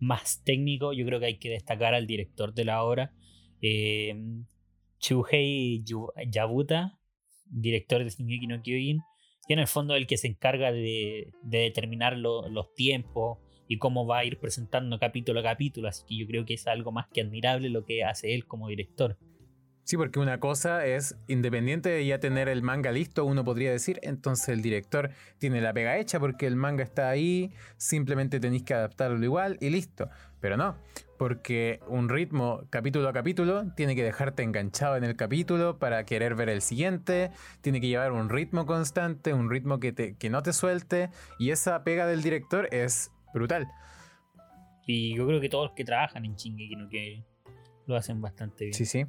más 0.00 0.42
técnicos, 0.44 0.96
yo 0.96 1.04
creo 1.06 1.20
que 1.20 1.26
hay 1.26 1.38
que 1.38 1.50
destacar 1.50 1.94
al 1.94 2.06
director 2.06 2.54
de 2.54 2.64
la 2.64 2.82
obra, 2.82 3.12
eh, 3.62 4.14
Chuhei 4.98 5.84
Yabuta, 6.28 6.98
director 7.44 8.02
de 8.02 8.10
Shingeki 8.10 8.46
no 8.46 8.62
Kyojin, 8.62 9.00
que 9.46 9.54
en 9.54 9.58
el 9.58 9.66
fondo 9.66 9.94
es 9.94 10.00
el 10.00 10.06
que 10.06 10.16
se 10.16 10.28
encarga 10.28 10.72
de, 10.72 11.32
determinar 11.42 12.16
los 12.16 12.74
tiempos 12.74 13.38
y 13.68 13.78
cómo 13.78 14.06
va 14.06 14.18
a 14.18 14.24
ir 14.24 14.38
presentando 14.38 14.98
capítulo 14.98 15.40
a 15.40 15.42
capítulo, 15.42 15.88
así 15.88 16.04
que 16.06 16.16
yo 16.16 16.26
creo 16.26 16.44
que 16.44 16.54
es 16.54 16.66
algo 16.66 16.92
más 16.92 17.06
que 17.12 17.20
admirable 17.20 17.70
lo 17.70 17.84
que 17.84 18.04
hace 18.04 18.34
él 18.34 18.46
como 18.46 18.68
director. 18.68 19.18
Sí, 19.84 19.98
porque 19.98 20.18
una 20.18 20.40
cosa 20.40 20.86
es, 20.86 21.14
independiente 21.28 21.90
de 21.90 22.06
ya 22.06 22.18
tener 22.18 22.48
el 22.48 22.62
manga 22.62 22.90
listo, 22.90 23.26
uno 23.26 23.44
podría 23.44 23.70
decir, 23.70 24.00
entonces 24.02 24.48
el 24.48 24.62
director 24.62 25.10
tiene 25.38 25.60
la 25.60 25.74
pega 25.74 25.98
hecha 25.98 26.18
porque 26.18 26.46
el 26.46 26.56
manga 26.56 26.82
está 26.82 27.10
ahí, 27.10 27.52
simplemente 27.76 28.40
tenéis 28.40 28.62
que 28.62 28.72
adaptarlo 28.72 29.22
igual 29.22 29.58
y 29.60 29.68
listo. 29.68 30.08
Pero 30.40 30.56
no, 30.56 30.76
porque 31.18 31.80
un 31.86 32.08
ritmo 32.08 32.62
capítulo 32.70 33.08
a 33.10 33.12
capítulo 33.12 33.74
tiene 33.76 33.94
que 33.94 34.02
dejarte 34.02 34.42
enganchado 34.42 34.96
en 34.96 35.04
el 35.04 35.16
capítulo 35.16 35.78
para 35.78 36.04
querer 36.04 36.34
ver 36.34 36.48
el 36.48 36.62
siguiente, 36.62 37.30
tiene 37.60 37.78
que 37.78 37.88
llevar 37.88 38.12
un 38.12 38.30
ritmo 38.30 38.64
constante, 38.64 39.34
un 39.34 39.50
ritmo 39.50 39.80
que, 39.80 39.92
te, 39.92 40.16
que 40.16 40.30
no 40.30 40.42
te 40.42 40.54
suelte, 40.54 41.10
y 41.38 41.50
esa 41.50 41.84
pega 41.84 42.06
del 42.06 42.22
director 42.22 42.68
es 42.72 43.10
brutal. 43.34 43.68
Y 44.86 45.14
yo 45.14 45.26
creo 45.26 45.42
que 45.42 45.50
todos 45.50 45.68
los 45.68 45.74
que 45.74 45.84
trabajan 45.84 46.24
en 46.24 46.36
Shingeki 46.36 46.76
no 46.76 46.88
que 46.88 47.22
lo 47.86 47.96
hacen 47.96 48.22
bastante 48.22 48.64
bien. 48.64 48.74
Sí, 48.74 48.86
sí. 48.86 49.04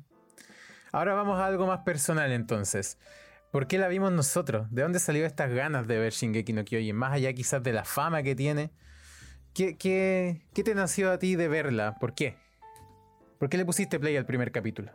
Ahora 0.96 1.14
vamos 1.14 1.38
a 1.38 1.46
algo 1.46 1.68
más 1.68 1.80
personal 1.80 2.32
entonces. 2.32 2.98
¿Por 3.52 3.68
qué 3.68 3.78
la 3.78 3.90
vimos 3.90 4.14
nosotros? 4.14 4.72
¿De 4.72 4.82
dónde 4.82 5.00
salió 5.00 5.26
estas 5.26 5.52
ganas 5.52 5.88
de 5.88 6.00
ver 6.00 6.14
Shingeki 6.14 6.54
no 6.54 6.64
Kyojin? 6.64 6.96
Más 6.96 7.12
allá 7.12 7.34
quizás 7.34 7.62
de 7.62 7.74
la 7.74 7.84
fama 7.84 8.24
que 8.24 8.34
tiene. 8.34 8.72
¿Qué, 9.54 9.78
qué, 9.78 10.46
qué 10.54 10.64
te 10.64 10.74
nació 10.74 11.12
a 11.12 11.20
ti 11.20 11.36
de 11.36 11.50
verla? 11.50 11.96
¿Por 12.00 12.16
qué? 12.16 12.38
¿Por 13.38 13.50
qué 13.50 13.58
le 13.58 13.66
pusiste 13.66 14.00
play 14.00 14.16
al 14.16 14.26
primer 14.26 14.54
capítulo? 14.54 14.94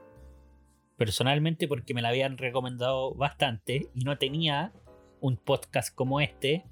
Personalmente 0.96 1.68
porque 1.68 1.92
me 1.92 2.00
la 2.00 2.08
habían 2.08 2.38
recomendado 2.38 3.14
bastante 3.14 3.90
y 3.94 4.04
no 4.04 4.16
tenía 4.16 4.72
un 5.20 5.36
podcast 5.36 5.94
como 5.94 6.22
este 6.22 6.64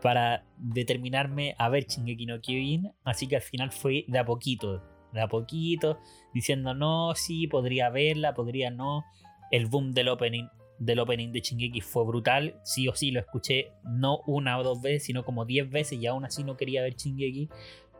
para 0.00 0.44
determinarme 0.58 1.56
a 1.58 1.68
ver 1.70 1.86
Shingeki 1.86 2.26
no 2.26 2.40
Kyojin, 2.40 2.92
así 3.02 3.26
que 3.26 3.34
al 3.34 3.42
final 3.42 3.72
fue 3.72 4.04
de 4.06 4.20
a 4.20 4.24
poquito 4.24 4.80
de 5.16 5.22
a 5.22 5.28
poquito, 5.28 5.98
diciendo 6.32 6.74
no, 6.74 7.14
sí, 7.14 7.46
podría 7.46 7.90
verla, 7.90 8.34
podría 8.34 8.70
no. 8.70 9.04
El 9.50 9.66
boom 9.66 9.92
del 9.92 10.08
opening, 10.08 10.48
del 10.78 10.98
opening 10.98 11.32
de 11.32 11.40
Shingeki 11.40 11.80
fue 11.80 12.04
brutal, 12.04 12.60
sí 12.62 12.88
o 12.88 12.94
sí 12.94 13.10
lo 13.10 13.20
escuché 13.20 13.72
no 13.84 14.20
una 14.26 14.58
o 14.58 14.62
dos 14.62 14.80
veces, 14.80 15.04
sino 15.04 15.24
como 15.24 15.44
diez 15.44 15.68
veces 15.70 15.98
y 15.98 16.06
aún 16.06 16.24
así 16.24 16.44
no 16.44 16.56
quería 16.56 16.82
ver 16.82 16.94
Shingeki. 16.94 17.48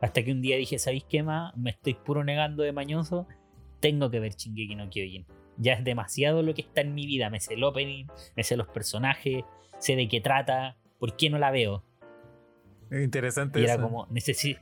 Hasta 0.00 0.22
que 0.22 0.32
un 0.32 0.42
día 0.42 0.56
dije, 0.56 0.78
¿sabéis 0.78 1.04
qué 1.04 1.22
más? 1.22 1.56
Me 1.56 1.70
estoy 1.70 1.94
puro 1.94 2.22
negando 2.22 2.62
de 2.62 2.72
mañoso, 2.72 3.26
tengo 3.80 4.10
que 4.10 4.20
ver 4.20 4.34
Shingeki 4.34 4.74
no 4.74 4.90
Kyojin. 4.90 5.26
Ya 5.58 5.72
es 5.72 5.84
demasiado 5.84 6.42
lo 6.42 6.52
que 6.52 6.62
está 6.62 6.82
en 6.82 6.94
mi 6.94 7.06
vida, 7.06 7.30
me 7.30 7.40
sé 7.40 7.54
el 7.54 7.64
opening, 7.64 8.06
me 8.36 8.42
sé 8.42 8.56
los 8.56 8.68
personajes, 8.68 9.44
sé 9.78 9.96
de 9.96 10.06
qué 10.08 10.20
trata, 10.20 10.76
¿por 10.98 11.16
qué 11.16 11.30
no 11.30 11.38
la 11.38 11.50
veo? 11.50 11.82
Interesante. 12.90 13.60
Y 13.60 13.64
era 13.64 13.80
como, 13.80 14.06
necesito 14.10 14.60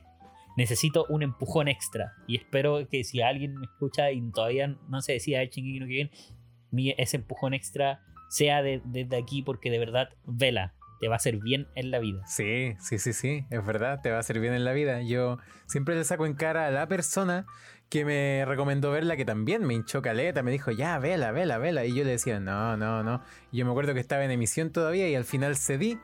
necesito 0.57 1.05
un 1.09 1.23
empujón 1.23 1.67
extra. 1.67 2.13
Y 2.27 2.37
espero 2.37 2.87
que 2.89 3.03
si 3.03 3.21
alguien 3.21 3.55
me 3.55 3.65
escucha 3.65 4.11
y 4.11 4.21
todavía 4.31 4.67
no 4.89 5.01
se 5.01 5.13
decía 5.13 5.41
el 5.41 5.49
Shingeki 5.49 5.79
no 5.79 5.85
Kyojin, 5.87 6.93
ese 6.97 7.17
empujón 7.17 7.53
extra 7.53 8.01
sea 8.29 8.61
desde 8.61 9.17
aquí 9.17 9.41
porque 9.41 9.69
de 9.69 9.79
verdad 9.79 10.09
vela. 10.25 10.73
Te 11.01 11.09
va 11.09 11.15
a 11.15 11.17
hacer 11.17 11.37
bien 11.37 11.67
en 11.75 11.91
la 11.91 11.99
vida. 11.99 12.25
Sí, 12.25 12.73
sí, 12.79 12.99
sí, 12.99 13.11
sí, 13.11 13.45
es 13.49 13.65
verdad, 13.65 13.99
te 14.01 14.11
va 14.11 14.17
a 14.17 14.19
hacer 14.21 14.39
bien 14.39 14.53
en 14.53 14.63
la 14.63 14.71
vida. 14.71 15.01
Yo 15.01 15.39
siempre 15.65 15.93
le 15.93 16.05
saco 16.05 16.25
en 16.25 16.35
cara 16.35 16.67
a 16.67 16.71
la 16.71 16.87
persona 16.87 17.45
que 17.89 18.05
me 18.05 18.45
recomendó 18.45 18.91
verla, 18.91 19.17
que 19.17 19.25
también 19.25 19.65
me 19.65 19.73
hinchó 19.73 20.01
caleta, 20.01 20.41
me 20.41 20.51
dijo, 20.51 20.71
ya, 20.71 20.97
vela, 20.97 21.31
vela, 21.31 21.57
vela. 21.57 21.85
Y 21.85 21.93
yo 21.93 22.05
le 22.05 22.11
decía, 22.11 22.39
no, 22.39 22.77
no, 22.77 23.03
no. 23.03 23.21
Y 23.51 23.57
yo 23.57 23.65
me 23.65 23.71
acuerdo 23.71 23.93
que 23.93 23.99
estaba 23.99 24.23
en 24.23 24.31
emisión 24.31 24.71
todavía 24.71 25.07
y 25.09 25.15
al 25.15 25.25
final 25.25 25.57
cedí 25.57 25.99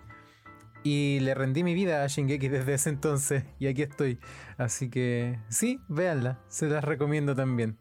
y 0.84 1.20
le 1.20 1.34
rendí 1.34 1.64
mi 1.64 1.74
vida 1.74 2.04
a 2.04 2.08
Shingeki 2.08 2.48
desde 2.48 2.74
ese 2.74 2.90
entonces 2.90 3.44
y 3.60 3.68
aquí 3.68 3.84
estoy. 3.84 4.20
Así 4.58 4.90
que 4.90 5.40
sí, 5.50 5.80
véanla, 5.88 6.40
se 6.48 6.68
las 6.68 6.84
recomiendo 6.84 7.36
también. 7.36 7.78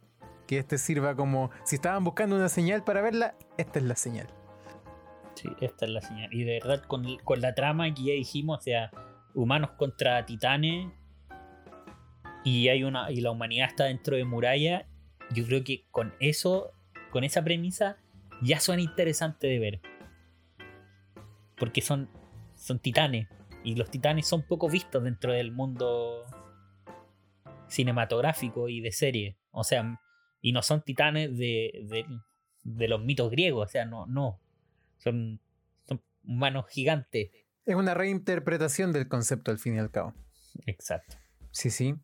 Que 0.46 0.58
este 0.58 0.78
sirva 0.78 1.14
como, 1.14 1.50
si 1.64 1.76
estaban 1.76 2.04
buscando 2.04 2.36
una 2.36 2.48
señal 2.48 2.84
para 2.84 3.02
verla, 3.02 3.34
esta 3.56 3.78
es 3.78 3.84
la 3.84 3.96
señal. 3.96 4.26
Sí, 5.34 5.48
esta 5.60 5.86
es 5.86 5.90
la 5.92 6.02
señal. 6.02 6.28
Y 6.32 6.44
de 6.44 6.60
verdad, 6.62 6.82
con, 6.84 7.06
la 7.40 7.54
trama 7.54 7.92
que 7.94 8.02
ya 8.02 8.12
dijimos, 8.12 8.58
o 8.58 8.62
sea, 8.62 8.90
humanos 9.34 9.70
contra 9.78 10.26
titanes, 10.26 10.88
y 12.42 12.68
hay 12.68 12.84
una 12.84 13.10
y 13.10 13.20
la 13.20 13.30
humanidad 13.30 13.68
está 13.68 13.84
dentro 13.84 14.16
de 14.16 14.24
muralla, 14.24 14.86
yo 15.32 15.44
creo 15.46 15.62
que 15.62 15.84
con 15.90 16.14
eso, 16.20 16.72
con 17.10 17.22
esa 17.22 17.44
premisa, 17.44 17.98
ya 18.42 18.60
suena 18.60 18.82
interesante 18.82 19.46
de 19.46 19.58
ver. 19.58 19.80
Porque 21.56 21.80
son 21.80 22.08
son 22.60 22.78
titanes. 22.78 23.28
Y 23.64 23.74
los 23.74 23.90
titanes 23.90 24.26
son 24.26 24.42
poco 24.42 24.68
vistos 24.68 25.02
dentro 25.02 25.32
del 25.32 25.52
mundo 25.52 26.24
cinematográfico 27.68 28.68
y 28.68 28.80
de 28.80 28.92
serie. 28.92 29.36
O 29.50 29.64
sea, 29.64 30.00
y 30.40 30.52
no 30.52 30.62
son 30.62 30.82
titanes 30.82 31.36
de, 31.36 32.06
de, 32.62 32.88
los 32.88 33.02
mitos 33.02 33.30
griegos. 33.30 33.68
O 33.68 33.70
sea, 33.70 33.84
no, 33.84 34.06
no. 34.06 34.40
Son, 34.98 35.40
son 35.86 36.02
humanos 36.24 36.66
gigantes. 36.68 37.30
Es 37.66 37.74
una 37.74 37.94
reinterpretación 37.94 38.92
del 38.92 39.08
concepto 39.08 39.50
al 39.50 39.58
fin 39.58 39.76
y 39.76 39.78
al 39.78 39.90
cabo. 39.90 40.14
Exacto. 40.66 41.16
Sí, 41.50 41.70
sí. 41.70 41.96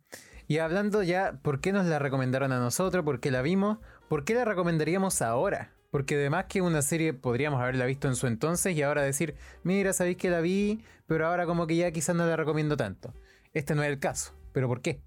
Y 0.48 0.58
hablando 0.58 1.02
ya, 1.02 1.40
¿por 1.42 1.60
qué 1.60 1.72
nos 1.72 1.86
la 1.86 1.98
recomendaron 1.98 2.52
a 2.52 2.60
nosotros? 2.60 3.04
¿Por 3.04 3.20
qué 3.20 3.30
la 3.30 3.42
vimos? 3.42 3.78
¿Por 4.08 4.24
qué 4.24 4.34
la 4.34 4.44
recomendaríamos 4.44 5.22
ahora? 5.22 5.75
Porque 5.90 6.16
además 6.16 6.46
que 6.48 6.62
una 6.62 6.82
serie 6.82 7.14
podríamos 7.14 7.60
haberla 7.60 7.86
visto 7.86 8.08
en 8.08 8.16
su 8.16 8.26
entonces 8.26 8.76
y 8.76 8.82
ahora 8.82 9.02
decir, 9.02 9.34
mira, 9.62 9.92
sabéis 9.92 10.16
que 10.16 10.30
la 10.30 10.40
vi, 10.40 10.80
pero 11.06 11.26
ahora 11.26 11.46
como 11.46 11.66
que 11.66 11.76
ya 11.76 11.90
quizás 11.90 12.16
no 12.16 12.26
la 12.26 12.36
recomiendo 12.36 12.76
tanto. 12.76 13.14
Este 13.54 13.74
no 13.74 13.82
es 13.82 13.88
el 13.88 13.98
caso. 13.98 14.34
¿Pero 14.52 14.68
por 14.68 14.82
qué? 14.82 15.00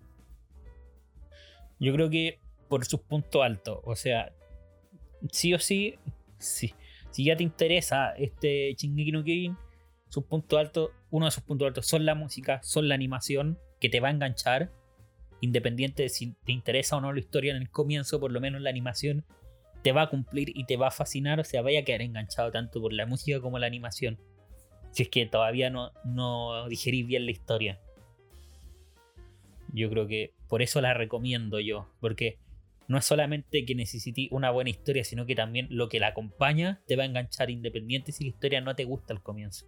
Yo 1.80 1.94
creo 1.94 2.10
que 2.10 2.40
por 2.68 2.86
sus 2.86 3.02
puntos 3.02 3.44
altos. 3.44 3.80
O 3.84 3.96
sea, 3.96 4.34
sí 5.32 5.54
o 5.54 5.60
sí, 5.60 5.96
sí. 6.38 6.74
Si 7.12 7.26
ya 7.26 7.36
te 7.36 7.44
interesa 7.44 8.12
este 8.12 8.74
Shingeki 8.76 9.12
no 9.12 9.24
Kyojin, 9.24 9.58
sus 10.08 10.24
puntos 10.26 10.60
altos, 10.60 10.92
uno 11.10 11.26
de 11.26 11.32
sus 11.32 11.44
puntos 11.44 11.68
altos 11.68 11.88
son 11.88 12.06
la 12.06 12.16
música, 12.16 12.62
son 12.64 12.88
la 12.88 12.96
animación, 12.96 13.60
que 13.80 13.90
te 13.90 14.00
va 14.00 14.10
a 14.10 14.12
enganchar, 14.12 14.72
independiente 15.42 16.04
de 16.04 16.10
si 16.10 16.34
te 16.46 16.52
interesa 16.52 16.98
o 16.98 17.02
no 17.02 17.14
la 17.14 17.20
historia 17.20 17.52
en 17.52 17.62
el 17.62 17.70
comienzo, 17.70 18.20
por 18.20 18.32
lo 18.32 18.42
menos 18.42 18.62
la 18.62 18.70
animación 18.70 19.26
te 19.82 19.92
va 19.92 20.04
a 20.04 20.10
cumplir 20.10 20.52
y 20.56 20.66
te 20.66 20.78
va 20.78 20.88
a 20.88 20.92
fascinar, 20.92 21.40
o 21.40 21.44
sea, 21.44 21.62
vaya 21.62 21.80
a 21.80 21.84
quedar 21.84 22.02
enganchado 22.02 22.52
tanto 22.52 22.82
por 22.82 22.94
la 22.94 23.06
música 23.06 23.40
como 23.40 23.60
la 23.60 23.68
animación. 23.68 24.18
Si 24.92 25.04
es 25.04 25.10
que 25.10 25.26
todavía 25.26 25.70
no, 25.70 25.92
no 26.04 26.68
digerís 26.68 27.06
bien 27.06 27.26
la 27.26 27.32
historia. 27.32 27.80
Yo 29.72 29.90
creo 29.90 30.08
que 30.08 30.34
por 30.48 30.62
eso 30.62 30.82
la 30.82 30.94
recomiendo 30.94 31.60
yo, 31.60 31.88
porque 32.00 32.40
no 32.88 32.98
es 32.98 33.06
solamente 33.06 33.66
que 33.66 33.76
necesite 33.76 34.28
una 34.32 34.50
buena 34.50 34.72
historia, 34.72 35.04
sino 35.04 35.28
que 35.28 35.36
también 35.36 35.68
lo 35.70 35.90
que 35.90 36.00
la 36.00 36.08
acompaña 36.08 36.82
te 36.88 36.96
va 36.96 37.04
a 37.04 37.06
enganchar 37.06 37.52
independiente 37.52 38.12
si 38.12 38.24
la 38.24 38.32
historia 38.32 38.62
no 38.62 38.76
te 38.76 38.84
gusta 38.84 39.14
al 39.14 39.22
comienzo. 39.22 39.68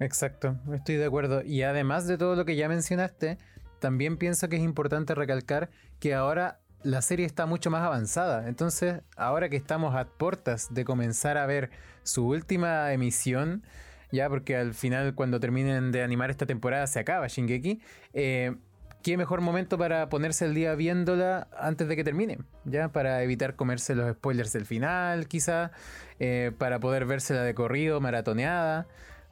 Exacto, 0.00 0.56
estoy 0.72 0.96
de 0.96 1.04
acuerdo. 1.04 1.44
Y 1.44 1.62
además 1.62 2.06
de 2.06 2.16
todo 2.16 2.36
lo 2.36 2.46
que 2.46 2.56
ya 2.56 2.68
mencionaste, 2.68 3.36
también 3.80 4.16
pienso 4.16 4.48
que 4.48 4.56
es 4.56 4.62
importante 4.62 5.14
recalcar 5.14 5.70
que 6.00 6.14
ahora 6.14 6.60
la 6.82 7.02
serie 7.02 7.26
está 7.26 7.46
mucho 7.46 7.70
más 7.70 7.82
avanzada. 7.82 8.48
Entonces, 8.48 9.02
ahora 9.16 9.48
que 9.48 9.56
estamos 9.56 9.94
a 9.94 10.06
puertas 10.06 10.72
de 10.72 10.84
comenzar 10.84 11.36
a 11.36 11.46
ver 11.46 11.70
su 12.02 12.26
última 12.26 12.92
emisión, 12.92 13.62
ya 14.12 14.28
porque 14.28 14.56
al 14.56 14.74
final 14.74 15.14
cuando 15.14 15.40
terminen 15.40 15.92
de 15.92 16.02
animar 16.02 16.30
esta 16.30 16.46
temporada 16.46 16.86
se 16.86 17.00
acaba 17.00 17.26
Shingeki, 17.26 17.80
eh, 18.14 18.54
qué 19.02 19.16
mejor 19.16 19.40
momento 19.40 19.76
para 19.78 20.08
ponerse 20.08 20.44
el 20.44 20.54
día 20.54 20.74
viéndola 20.74 21.48
antes 21.56 21.88
de 21.88 21.96
que 21.96 22.04
termine, 22.04 22.38
ya 22.64 22.88
para 22.88 23.22
evitar 23.22 23.56
comerse 23.56 23.94
los 23.94 24.10
spoilers 24.12 24.52
del 24.52 24.66
final, 24.66 25.28
quizá, 25.28 25.72
eh, 26.20 26.52
para 26.58 26.80
poder 26.80 27.04
vérsela 27.04 27.42
de 27.42 27.54
corrido, 27.54 28.00
maratoneada 28.00 28.86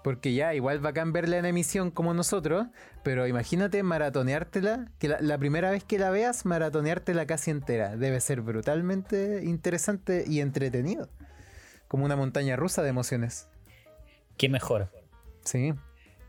Porque 0.07 0.35
ya, 0.35 0.55
igual 0.55 0.79
bacán 0.79 1.13
verla 1.13 1.37
en 1.37 1.47
emisión 1.47 1.91
como 1.91 2.15
nosotros, 2.15 2.69
pero 3.03 3.27
imagínate 3.27 3.83
maratoneártela, 3.83 4.93
que 5.01 5.09
la, 5.09 5.21
la 5.21 5.37
primera 5.37 5.73
vez 5.73 5.83
que 5.83 5.99
la 5.99 6.11
veas, 6.11 6.47
maratoneártela 6.47 7.27
casi 7.27 7.51
entera. 7.51 7.97
Debe 7.97 8.21
ser 8.21 8.41
brutalmente 8.41 9.43
interesante 9.43 10.23
y 10.25 10.39
entretenido. 10.39 11.09
Como 11.89 12.05
una 12.05 12.15
montaña 12.15 12.55
rusa 12.55 12.85
de 12.85 12.91
emociones. 12.91 13.49
Qué 14.37 14.49
mejor. 14.49 14.93
Sí. 15.45 15.75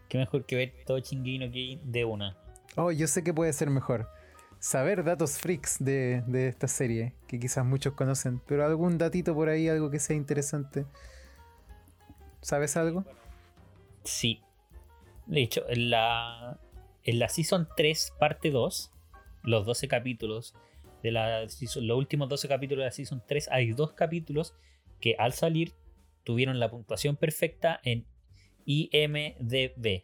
Qué 0.09 0.17
mejor 0.17 0.47
que 0.47 0.55
ver 0.55 0.73
todo 0.87 0.97
Shingeki 0.97 1.37
no 1.37 1.45
Kyojin 1.51 1.91
de 1.91 2.05
una. 2.05 2.35
Oh, 2.77 2.91
yo 2.91 3.05
sé 3.05 3.23
que 3.23 3.31
puede 3.31 3.53
ser 3.53 3.69
mejor. 3.69 4.09
Saber 4.57 5.03
datos 5.03 5.37
freaks 5.37 5.75
de, 5.77 6.23
de 6.25 6.47
esta 6.47 6.67
serie, 6.67 7.13
que 7.27 7.39
quizás 7.39 7.63
muchos 7.63 7.93
conocen, 7.93 8.41
pero 8.47 8.65
algún 8.65 8.97
datito 8.97 9.35
por 9.35 9.49
ahí, 9.49 9.69
algo 9.69 9.91
que 9.91 9.99
sea 9.99 10.15
interesante. 10.15 10.87
¿Sabes 12.41 12.75
algo? 12.75 13.05
Sí. 14.07 14.41
De 15.25 15.41
hecho, 15.41 15.67
en 15.69 15.89
la, 15.89 16.59
en 17.03 17.19
la 17.19 17.27
Season 17.29 17.67
3, 17.75 18.13
parte 18.19 18.49
2, 18.51 18.91
los 19.43 19.65
12 19.65 19.87
capítulos 19.87 20.55
de 21.03 21.11
la 21.11 21.43
season- 21.49 21.85
los 21.85 21.97
últimos 21.97 22.29
12 22.29 22.47
capítulos 22.47 22.81
de 22.83 22.85
la 22.85 22.91
Season 22.91 23.21
3, 23.27 23.49
hay 23.51 23.71
dos 23.73 23.93
capítulos 23.93 24.53
que 25.01 25.15
al 25.19 25.33
salir 25.33 25.73
tuvieron 26.23 26.59
la 26.59 26.69
puntuación 26.71 27.15
perfecta 27.17 27.79
en 27.83 28.05
IMDB, 28.65 30.03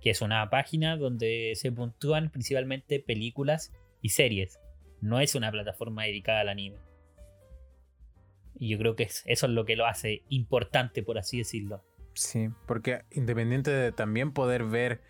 que 0.00 0.10
es 0.10 0.20
una 0.22 0.48
página 0.50 0.96
donde 0.96 1.52
se 1.54 1.70
puntúan 1.72 2.30
principalmente 2.30 2.98
películas 3.00 3.72
y 4.00 4.08
series. 4.10 4.58
No 5.00 5.20
es 5.20 5.34
una 5.34 5.50
plataforma 5.50 6.04
dedicada 6.04 6.40
al 6.40 6.48
anime. 6.48 6.78
Y 8.58 8.68
yo 8.68 8.78
creo 8.78 8.96
que 8.96 9.04
es- 9.04 9.22
eso 9.26 9.46
es 9.46 9.52
lo 9.52 9.64
que 9.64 9.76
lo 9.76 9.86
hace 9.86 10.22
importante, 10.28 11.02
por 11.02 11.18
así 11.18 11.38
decirlo. 11.38 11.82
Sí, 12.14 12.50
porque 12.66 13.04
independiente 13.10 13.70
de 13.70 13.92
también 13.92 14.32
poder 14.32 14.64
ver, 14.64 15.00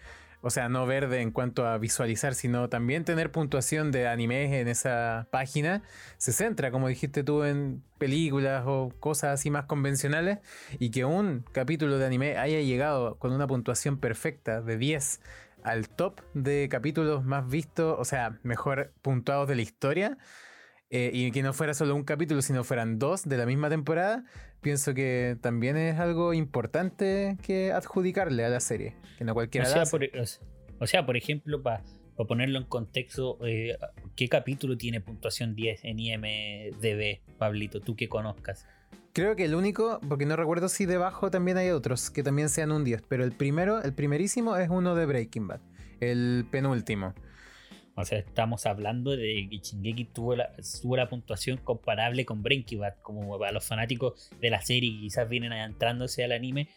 o 0.41 0.51
sea, 0.51 0.69
no 0.69 0.87
ver 0.87 1.09
de, 1.09 1.21
en 1.21 1.31
cuanto 1.31 1.67
a 1.67 1.79
visualizar, 1.79 2.35
sino 2.35 2.69
también 2.69 3.05
tener 3.05 3.33
puntuación 3.33 3.91
de 3.91 4.07
animes 4.09 4.53
en 4.53 4.69
esa 4.69 5.27
página, 5.31 5.83
se 6.17 6.33
centra, 6.33 6.71
como 6.71 6.89
dijiste 6.89 7.25
tú, 7.25 7.45
en 7.45 7.83
películas 7.99 8.65
o 8.67 8.93
cosas 9.01 9.35
así 9.35 9.51
más 9.51 9.65
convencionales, 9.65 10.39
y 10.79 10.91
que 10.91 11.05
un 11.05 11.45
capítulo 11.53 11.99
de 11.99 12.07
anime 12.07 12.37
haya 12.39 12.61
llegado 12.61 13.17
con 13.19 13.33
una 13.33 13.47
puntuación 13.47 13.99
perfecta 13.99 14.63
de 14.63 14.79
10 14.79 15.21
al 15.65 15.89
top 15.89 16.21
de 16.35 16.69
capítulos 16.69 17.25
más 17.25 17.49
vistos, 17.49 17.97
o 17.99 18.05
sea, 18.05 18.39
mejor 18.43 18.93
puntuados 19.03 19.49
de 19.49 19.57
la 19.57 19.63
historia, 19.63 20.19
eh, 20.93 21.11
y 21.13 21.33
que 21.33 21.43
no 21.43 21.53
fuera 21.53 21.75
solo 21.75 21.97
un 21.97 22.05
capítulo, 22.05 22.41
sino 22.43 22.63
fueran 22.63 22.99
dos 23.01 23.25
de 23.29 23.37
la 23.37 23.47
misma 23.47 23.69
temporada, 23.69 24.25
pienso 24.61 24.95
que 24.95 25.37
también 25.41 25.77
es 25.77 25.99
algo 25.99 26.33
importante 26.35 27.37
que 27.43 27.73
adjudicarle 27.73 28.45
a 28.45 28.49
la 28.51 28.61
serie, 28.61 28.95
que 29.19 29.25
no 29.25 29.35
cualquiera 29.35 29.67
O 29.67 29.69
la 29.71 29.73
sea, 29.75 29.83
hace. 29.83 29.91
por, 29.91 30.21
o 30.21 30.27
sea- 30.27 30.47
o 30.79 30.87
sea, 30.87 31.07
por 31.07 31.17
ejemplo, 31.17 31.63
para 31.63 31.83
ponerlo 32.29 32.59
en 32.59 32.65
contexto, 32.65 33.39
eh, 33.47 33.77
¿qué 34.17 34.29
capítulo 34.29 34.77
tiene 34.77 35.01
puntuación 35.01 35.55
10 35.57 35.81
en 35.85 35.99
IMDB, 35.99 37.21
Pablito? 37.39 37.81
Tú 37.81 37.97
que 37.97 38.09
conozcas. 38.09 38.67
Creo 39.13 39.37
que 39.37 39.45
el 39.45 39.55
único, 39.55 40.01
porque 40.09 40.25
no 40.27 40.37
recuerdo 40.37 40.69
si 40.69 40.87
debajo 40.87 41.31
también 41.31 41.57
hay 41.59 41.71
otros 41.71 42.11
que 42.11 42.23
también 42.23 42.49
sean 42.49 42.73
un 42.73 42.83
10, 42.85 43.03
pero 43.09 43.25
el 43.25 43.33
primero, 43.33 43.83
el 43.83 43.93
primerísimo 43.93 44.57
es 44.57 44.71
uno 44.71 44.95
de 44.95 45.07
Breaking 45.07 45.49
Bad, 45.49 45.61
el 46.01 46.47
penúltimo. 46.51 47.15
O 47.95 48.05
sea, 48.05 48.19
estamos 48.19 48.65
hablando 48.65 49.11
de 49.11 49.49
que 49.51 49.59
Shingeki 49.59 50.07
tuvo 50.07 50.35
la, 50.37 50.51
tuvo 50.81 50.97
la 50.97 51.09
puntuación 51.09 51.59
comparable 51.59 52.25
con 52.25 52.43
Breaking 52.43 52.81
Bad. 52.81 52.95
Como 53.03 53.39
para 53.39 53.53
los 53.53 53.67
fanáticos 53.67 54.31
de 54.41 54.51
la 54.51 54.63
serie 54.63 54.93
que 54.93 55.01
quizás 55.01 55.29
vienen 55.29 55.53
adentrándose 55.53 56.25
al 56.25 56.33
anime, 56.33 56.69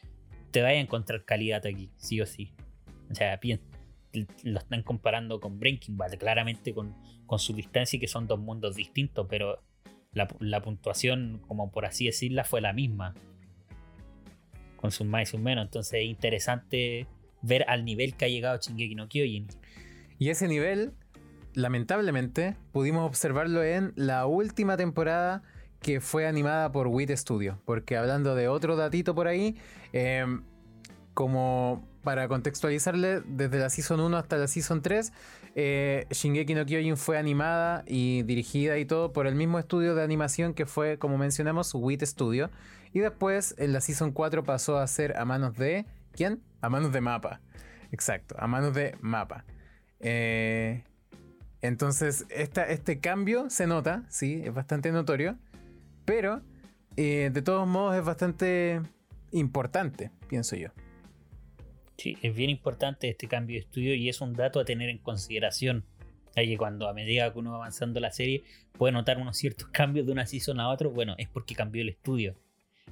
te 0.51 0.61
vaya 0.61 0.77
a 0.77 0.81
encontrar 0.81 1.23
calidad 1.23 1.65
aquí, 1.65 1.89
sí 1.97 2.19
o 2.19 2.25
sí. 2.25 2.53
O 3.09 3.15
sea, 3.15 3.37
bien, 3.37 3.61
lo 4.43 4.59
están 4.59 4.83
comparando 4.83 5.39
con 5.39 5.59
Breaking 5.59 5.97
Bad, 5.97 6.17
claramente 6.17 6.73
con, 6.73 6.95
con 7.25 7.39
su 7.39 7.53
distancia 7.53 7.95
y 7.95 7.99
que 7.99 8.07
son 8.07 8.27
dos 8.27 8.39
mundos 8.39 8.75
distintos, 8.75 9.25
pero 9.29 9.63
la, 10.11 10.27
la 10.39 10.61
puntuación, 10.61 11.41
como 11.47 11.71
por 11.71 11.85
así 11.85 12.05
decirla, 12.05 12.43
fue 12.43 12.59
la 12.59 12.73
misma. 12.73 13.13
Con 14.75 14.91
sus 14.91 15.07
más 15.07 15.23
y 15.23 15.25
sus 15.31 15.39
menos. 15.39 15.65
Entonces 15.65 16.01
es 16.01 16.05
interesante 16.05 17.07
ver 17.41 17.63
al 17.69 17.85
nivel 17.85 18.15
que 18.15 18.25
ha 18.25 18.27
llegado 18.27 18.59
Shingeki 18.59 18.95
no 18.95 19.07
Kyojin. 19.07 19.47
Y 20.17 20.29
ese 20.29 20.47
nivel, 20.47 20.93
lamentablemente, 21.55 22.55
pudimos 22.71 23.07
observarlo 23.07 23.63
en 23.63 23.93
la 23.95 24.25
última 24.27 24.77
temporada 24.77 25.41
que 25.81 26.01
fue 26.01 26.27
animada 26.27 26.71
por 26.71 26.87
WIT 26.87 27.11
Studio. 27.11 27.59
Porque 27.65 27.97
hablando 27.97 28.35
de 28.35 28.47
otro 28.47 28.75
datito 28.75 29.15
por 29.15 29.27
ahí, 29.27 29.57
eh, 29.93 30.25
como 31.13 31.87
para 32.03 32.27
contextualizarle, 32.27 33.21
desde 33.25 33.57
la 33.57 33.69
Season 33.69 33.99
1 33.99 34.17
hasta 34.17 34.37
la 34.37 34.47
Season 34.47 34.81
3, 34.81 35.11
eh, 35.55 36.05
Shingeki 36.11 36.53
no 36.53 36.65
Kyojin 36.65 36.97
fue 36.97 37.17
animada 37.17 37.83
y 37.87 38.23
dirigida 38.23 38.77
y 38.77 38.85
todo 38.85 39.13
por 39.13 39.25
el 39.25 39.35
mismo 39.35 39.57
estudio 39.57 39.95
de 39.95 40.03
animación 40.03 40.53
que 40.53 40.65
fue, 40.65 40.99
como 40.99 41.17
mencionamos, 41.17 41.73
WIT 41.73 42.03
Studio. 42.03 42.51
Y 42.93 42.99
después 42.99 43.55
en 43.57 43.73
la 43.73 43.81
Season 43.81 44.11
4 44.11 44.43
pasó 44.43 44.77
a 44.77 44.87
ser 44.87 45.17
a 45.17 45.25
manos 45.25 45.55
de... 45.55 45.85
¿Quién? 46.11 46.41
A 46.61 46.69
manos 46.69 46.93
de 46.93 47.01
Mapa. 47.01 47.41
Exacto, 47.91 48.35
a 48.37 48.47
manos 48.47 48.73
de 48.73 48.95
Mapa. 49.01 49.45
Eh, 49.99 50.83
entonces, 51.61 52.25
este 52.29 52.99
cambio 52.99 53.49
se 53.49 53.67
nota, 53.67 54.03
sí, 54.09 54.41
es 54.43 54.53
bastante 54.53 54.91
notorio, 54.91 55.37
pero 56.05 56.41
eh, 56.97 57.29
de 57.33 57.41
todos 57.41 57.67
modos 57.67 57.95
es 57.95 58.05
bastante 58.05 58.81
importante, 59.31 60.11
pienso 60.27 60.55
yo. 60.55 60.69
Sí, 61.97 62.17
es 62.21 62.35
bien 62.35 62.49
importante 62.49 63.09
este 63.09 63.27
cambio 63.27 63.55
de 63.55 63.61
estudio 63.61 63.95
y 63.95 64.09
es 64.09 64.21
un 64.21 64.33
dato 64.33 64.59
a 64.59 64.65
tener 64.65 64.89
en 64.89 64.97
consideración. 64.97 65.85
Cuando 66.57 66.89
a 66.89 66.93
medida 66.93 67.31
que 67.31 67.39
uno 67.39 67.51
va 67.51 67.57
avanzando 67.57 68.01
la 68.01 68.11
serie 68.11 68.43
puede 68.77 68.91
notar 68.91 69.17
unos 69.19 69.37
ciertos 69.37 69.69
cambios 69.69 70.05
de 70.05 70.11
una 70.11 70.25
season 70.25 70.59
a 70.59 70.67
otra, 70.67 70.89
bueno, 70.89 71.15
es 71.17 71.29
porque 71.29 71.55
cambió 71.55 71.81
el 71.81 71.87
estudio. 71.87 72.35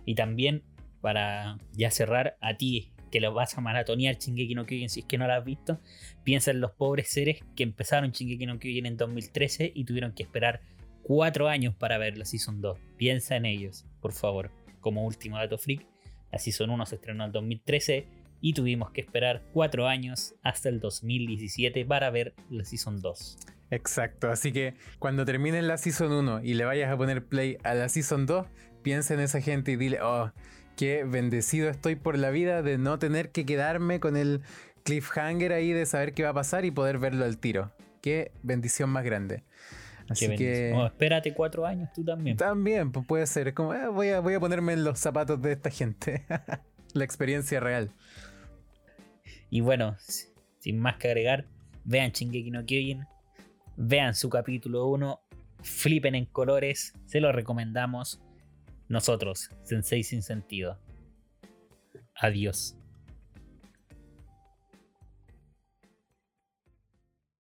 Y 0.05 0.15
también, 0.15 0.63
para 1.01 1.57
ya 1.73 1.91
cerrar, 1.91 2.37
a 2.39 2.55
ti 2.55 2.92
que 3.13 3.21
lo 3.21 3.31
vas 3.31 3.55
a 3.55 3.61
maratonear 3.61 4.17
Shingeki 4.17 4.55
no 4.55 4.65
Kyojin 4.65 4.89
si 4.89 5.01
es 5.01 5.05
que 5.05 5.19
no 5.19 5.27
lo 5.27 5.33
has 5.33 5.45
visto, 5.45 5.79
piensa 6.23 6.49
en 6.49 6.61
los 6.61 6.71
pobres 6.71 7.09
seres 7.09 7.41
que 7.55 7.61
empezaron 7.61 8.09
Shingeki 8.09 8.47
no 8.47 8.57
en 8.59 8.97
2013 8.97 9.71
y 9.75 9.85
tuvieron 9.85 10.13
que 10.13 10.23
esperar 10.23 10.61
cuatro 11.03 11.47
años 11.47 11.75
para 11.75 11.99
ver 11.99 12.17
la 12.17 12.25
Season 12.25 12.59
2. 12.59 12.75
Piensa 12.97 13.35
en 13.35 13.45
ellos, 13.45 13.85
por 14.01 14.13
favor. 14.13 14.49
Como 14.79 15.05
último 15.05 15.37
dato 15.37 15.59
freak, 15.59 15.85
la 16.31 16.39
Season 16.39 16.71
1 16.71 16.87
se 16.87 16.95
estrenó 16.95 17.23
en 17.25 17.31
2013 17.31 18.07
y 18.41 18.53
tuvimos 18.53 18.89
que 18.89 19.01
esperar 19.01 19.43
cuatro 19.53 19.87
años 19.87 20.33
hasta 20.41 20.69
el 20.69 20.79
2017 20.79 21.85
para 21.85 22.09
ver 22.09 22.33
la 22.49 22.65
Season 22.65 22.99
2. 22.99 23.37
Exacto, 23.69 24.31
así 24.31 24.51
que 24.51 24.73
cuando 24.97 25.23
terminen 25.23 25.67
la 25.67 25.77
Season 25.77 26.11
1 26.11 26.41
y 26.43 26.55
le 26.55 26.65
vayas 26.65 26.91
a 26.91 26.97
poner 26.97 27.23
play 27.23 27.59
a 27.63 27.75
la 27.75 27.89
Season 27.89 28.25
2, 28.25 28.47
piensa 28.81 29.13
en 29.13 29.19
esa 29.19 29.39
gente 29.39 29.71
y 29.71 29.75
dile, 29.75 30.01
oh, 30.01 30.31
qué 30.75 31.03
bendecido 31.03 31.69
estoy 31.69 31.95
por 31.95 32.17
la 32.17 32.29
vida 32.29 32.61
de 32.61 32.77
no 32.77 32.99
tener 32.99 33.31
que 33.31 33.45
quedarme 33.45 33.99
con 33.99 34.17
el 34.17 34.41
cliffhanger 34.83 35.53
ahí 35.53 35.71
de 35.71 35.85
saber 35.85 36.13
qué 36.13 36.23
va 36.23 36.29
a 36.29 36.33
pasar 36.33 36.65
y 36.65 36.71
poder 36.71 36.97
verlo 36.97 37.25
al 37.25 37.37
tiro. 37.37 37.71
Qué 38.01 38.31
bendición 38.43 38.89
más 38.89 39.03
grande. 39.03 39.43
Así 40.09 40.27
Qué 40.27 40.35
que... 40.35 40.73
Oh, 40.75 40.85
espérate 40.85 41.33
cuatro 41.33 41.65
años 41.65 41.89
tú 41.93 42.03
también. 42.03 42.35
También, 42.37 42.91
pues 42.91 43.05
puede 43.05 43.25
ser. 43.25 43.53
Como, 43.53 43.73
eh, 43.73 43.87
voy, 43.87 44.09
a, 44.09 44.19
voy 44.19 44.33
a 44.33 44.39
ponerme 44.39 44.73
en 44.73 44.83
los 44.83 44.99
zapatos 44.99 45.41
de 45.41 45.53
esta 45.53 45.69
gente. 45.69 46.25
La 46.93 47.03
experiencia 47.03 47.59
real. 47.59 47.91
Y 49.49 49.61
bueno, 49.61 49.95
sin 50.59 50.79
más 50.79 50.97
que 50.97 51.07
agregar, 51.07 51.45
vean 51.85 52.11
Shingeki 52.11 52.51
no 52.51 52.65
Kyojin, 52.65 53.05
vean 53.77 54.15
su 54.15 54.29
capítulo 54.29 54.87
1, 54.87 55.21
flipen 55.61 56.15
en 56.15 56.25
colores, 56.25 56.93
se 57.05 57.19
lo 57.19 57.31
recomendamos. 57.31 58.21
Nosotros, 58.87 59.49
Sensei 59.63 60.03
sin 60.03 60.21
sentido. 60.21 60.77
Adiós. 62.15 62.77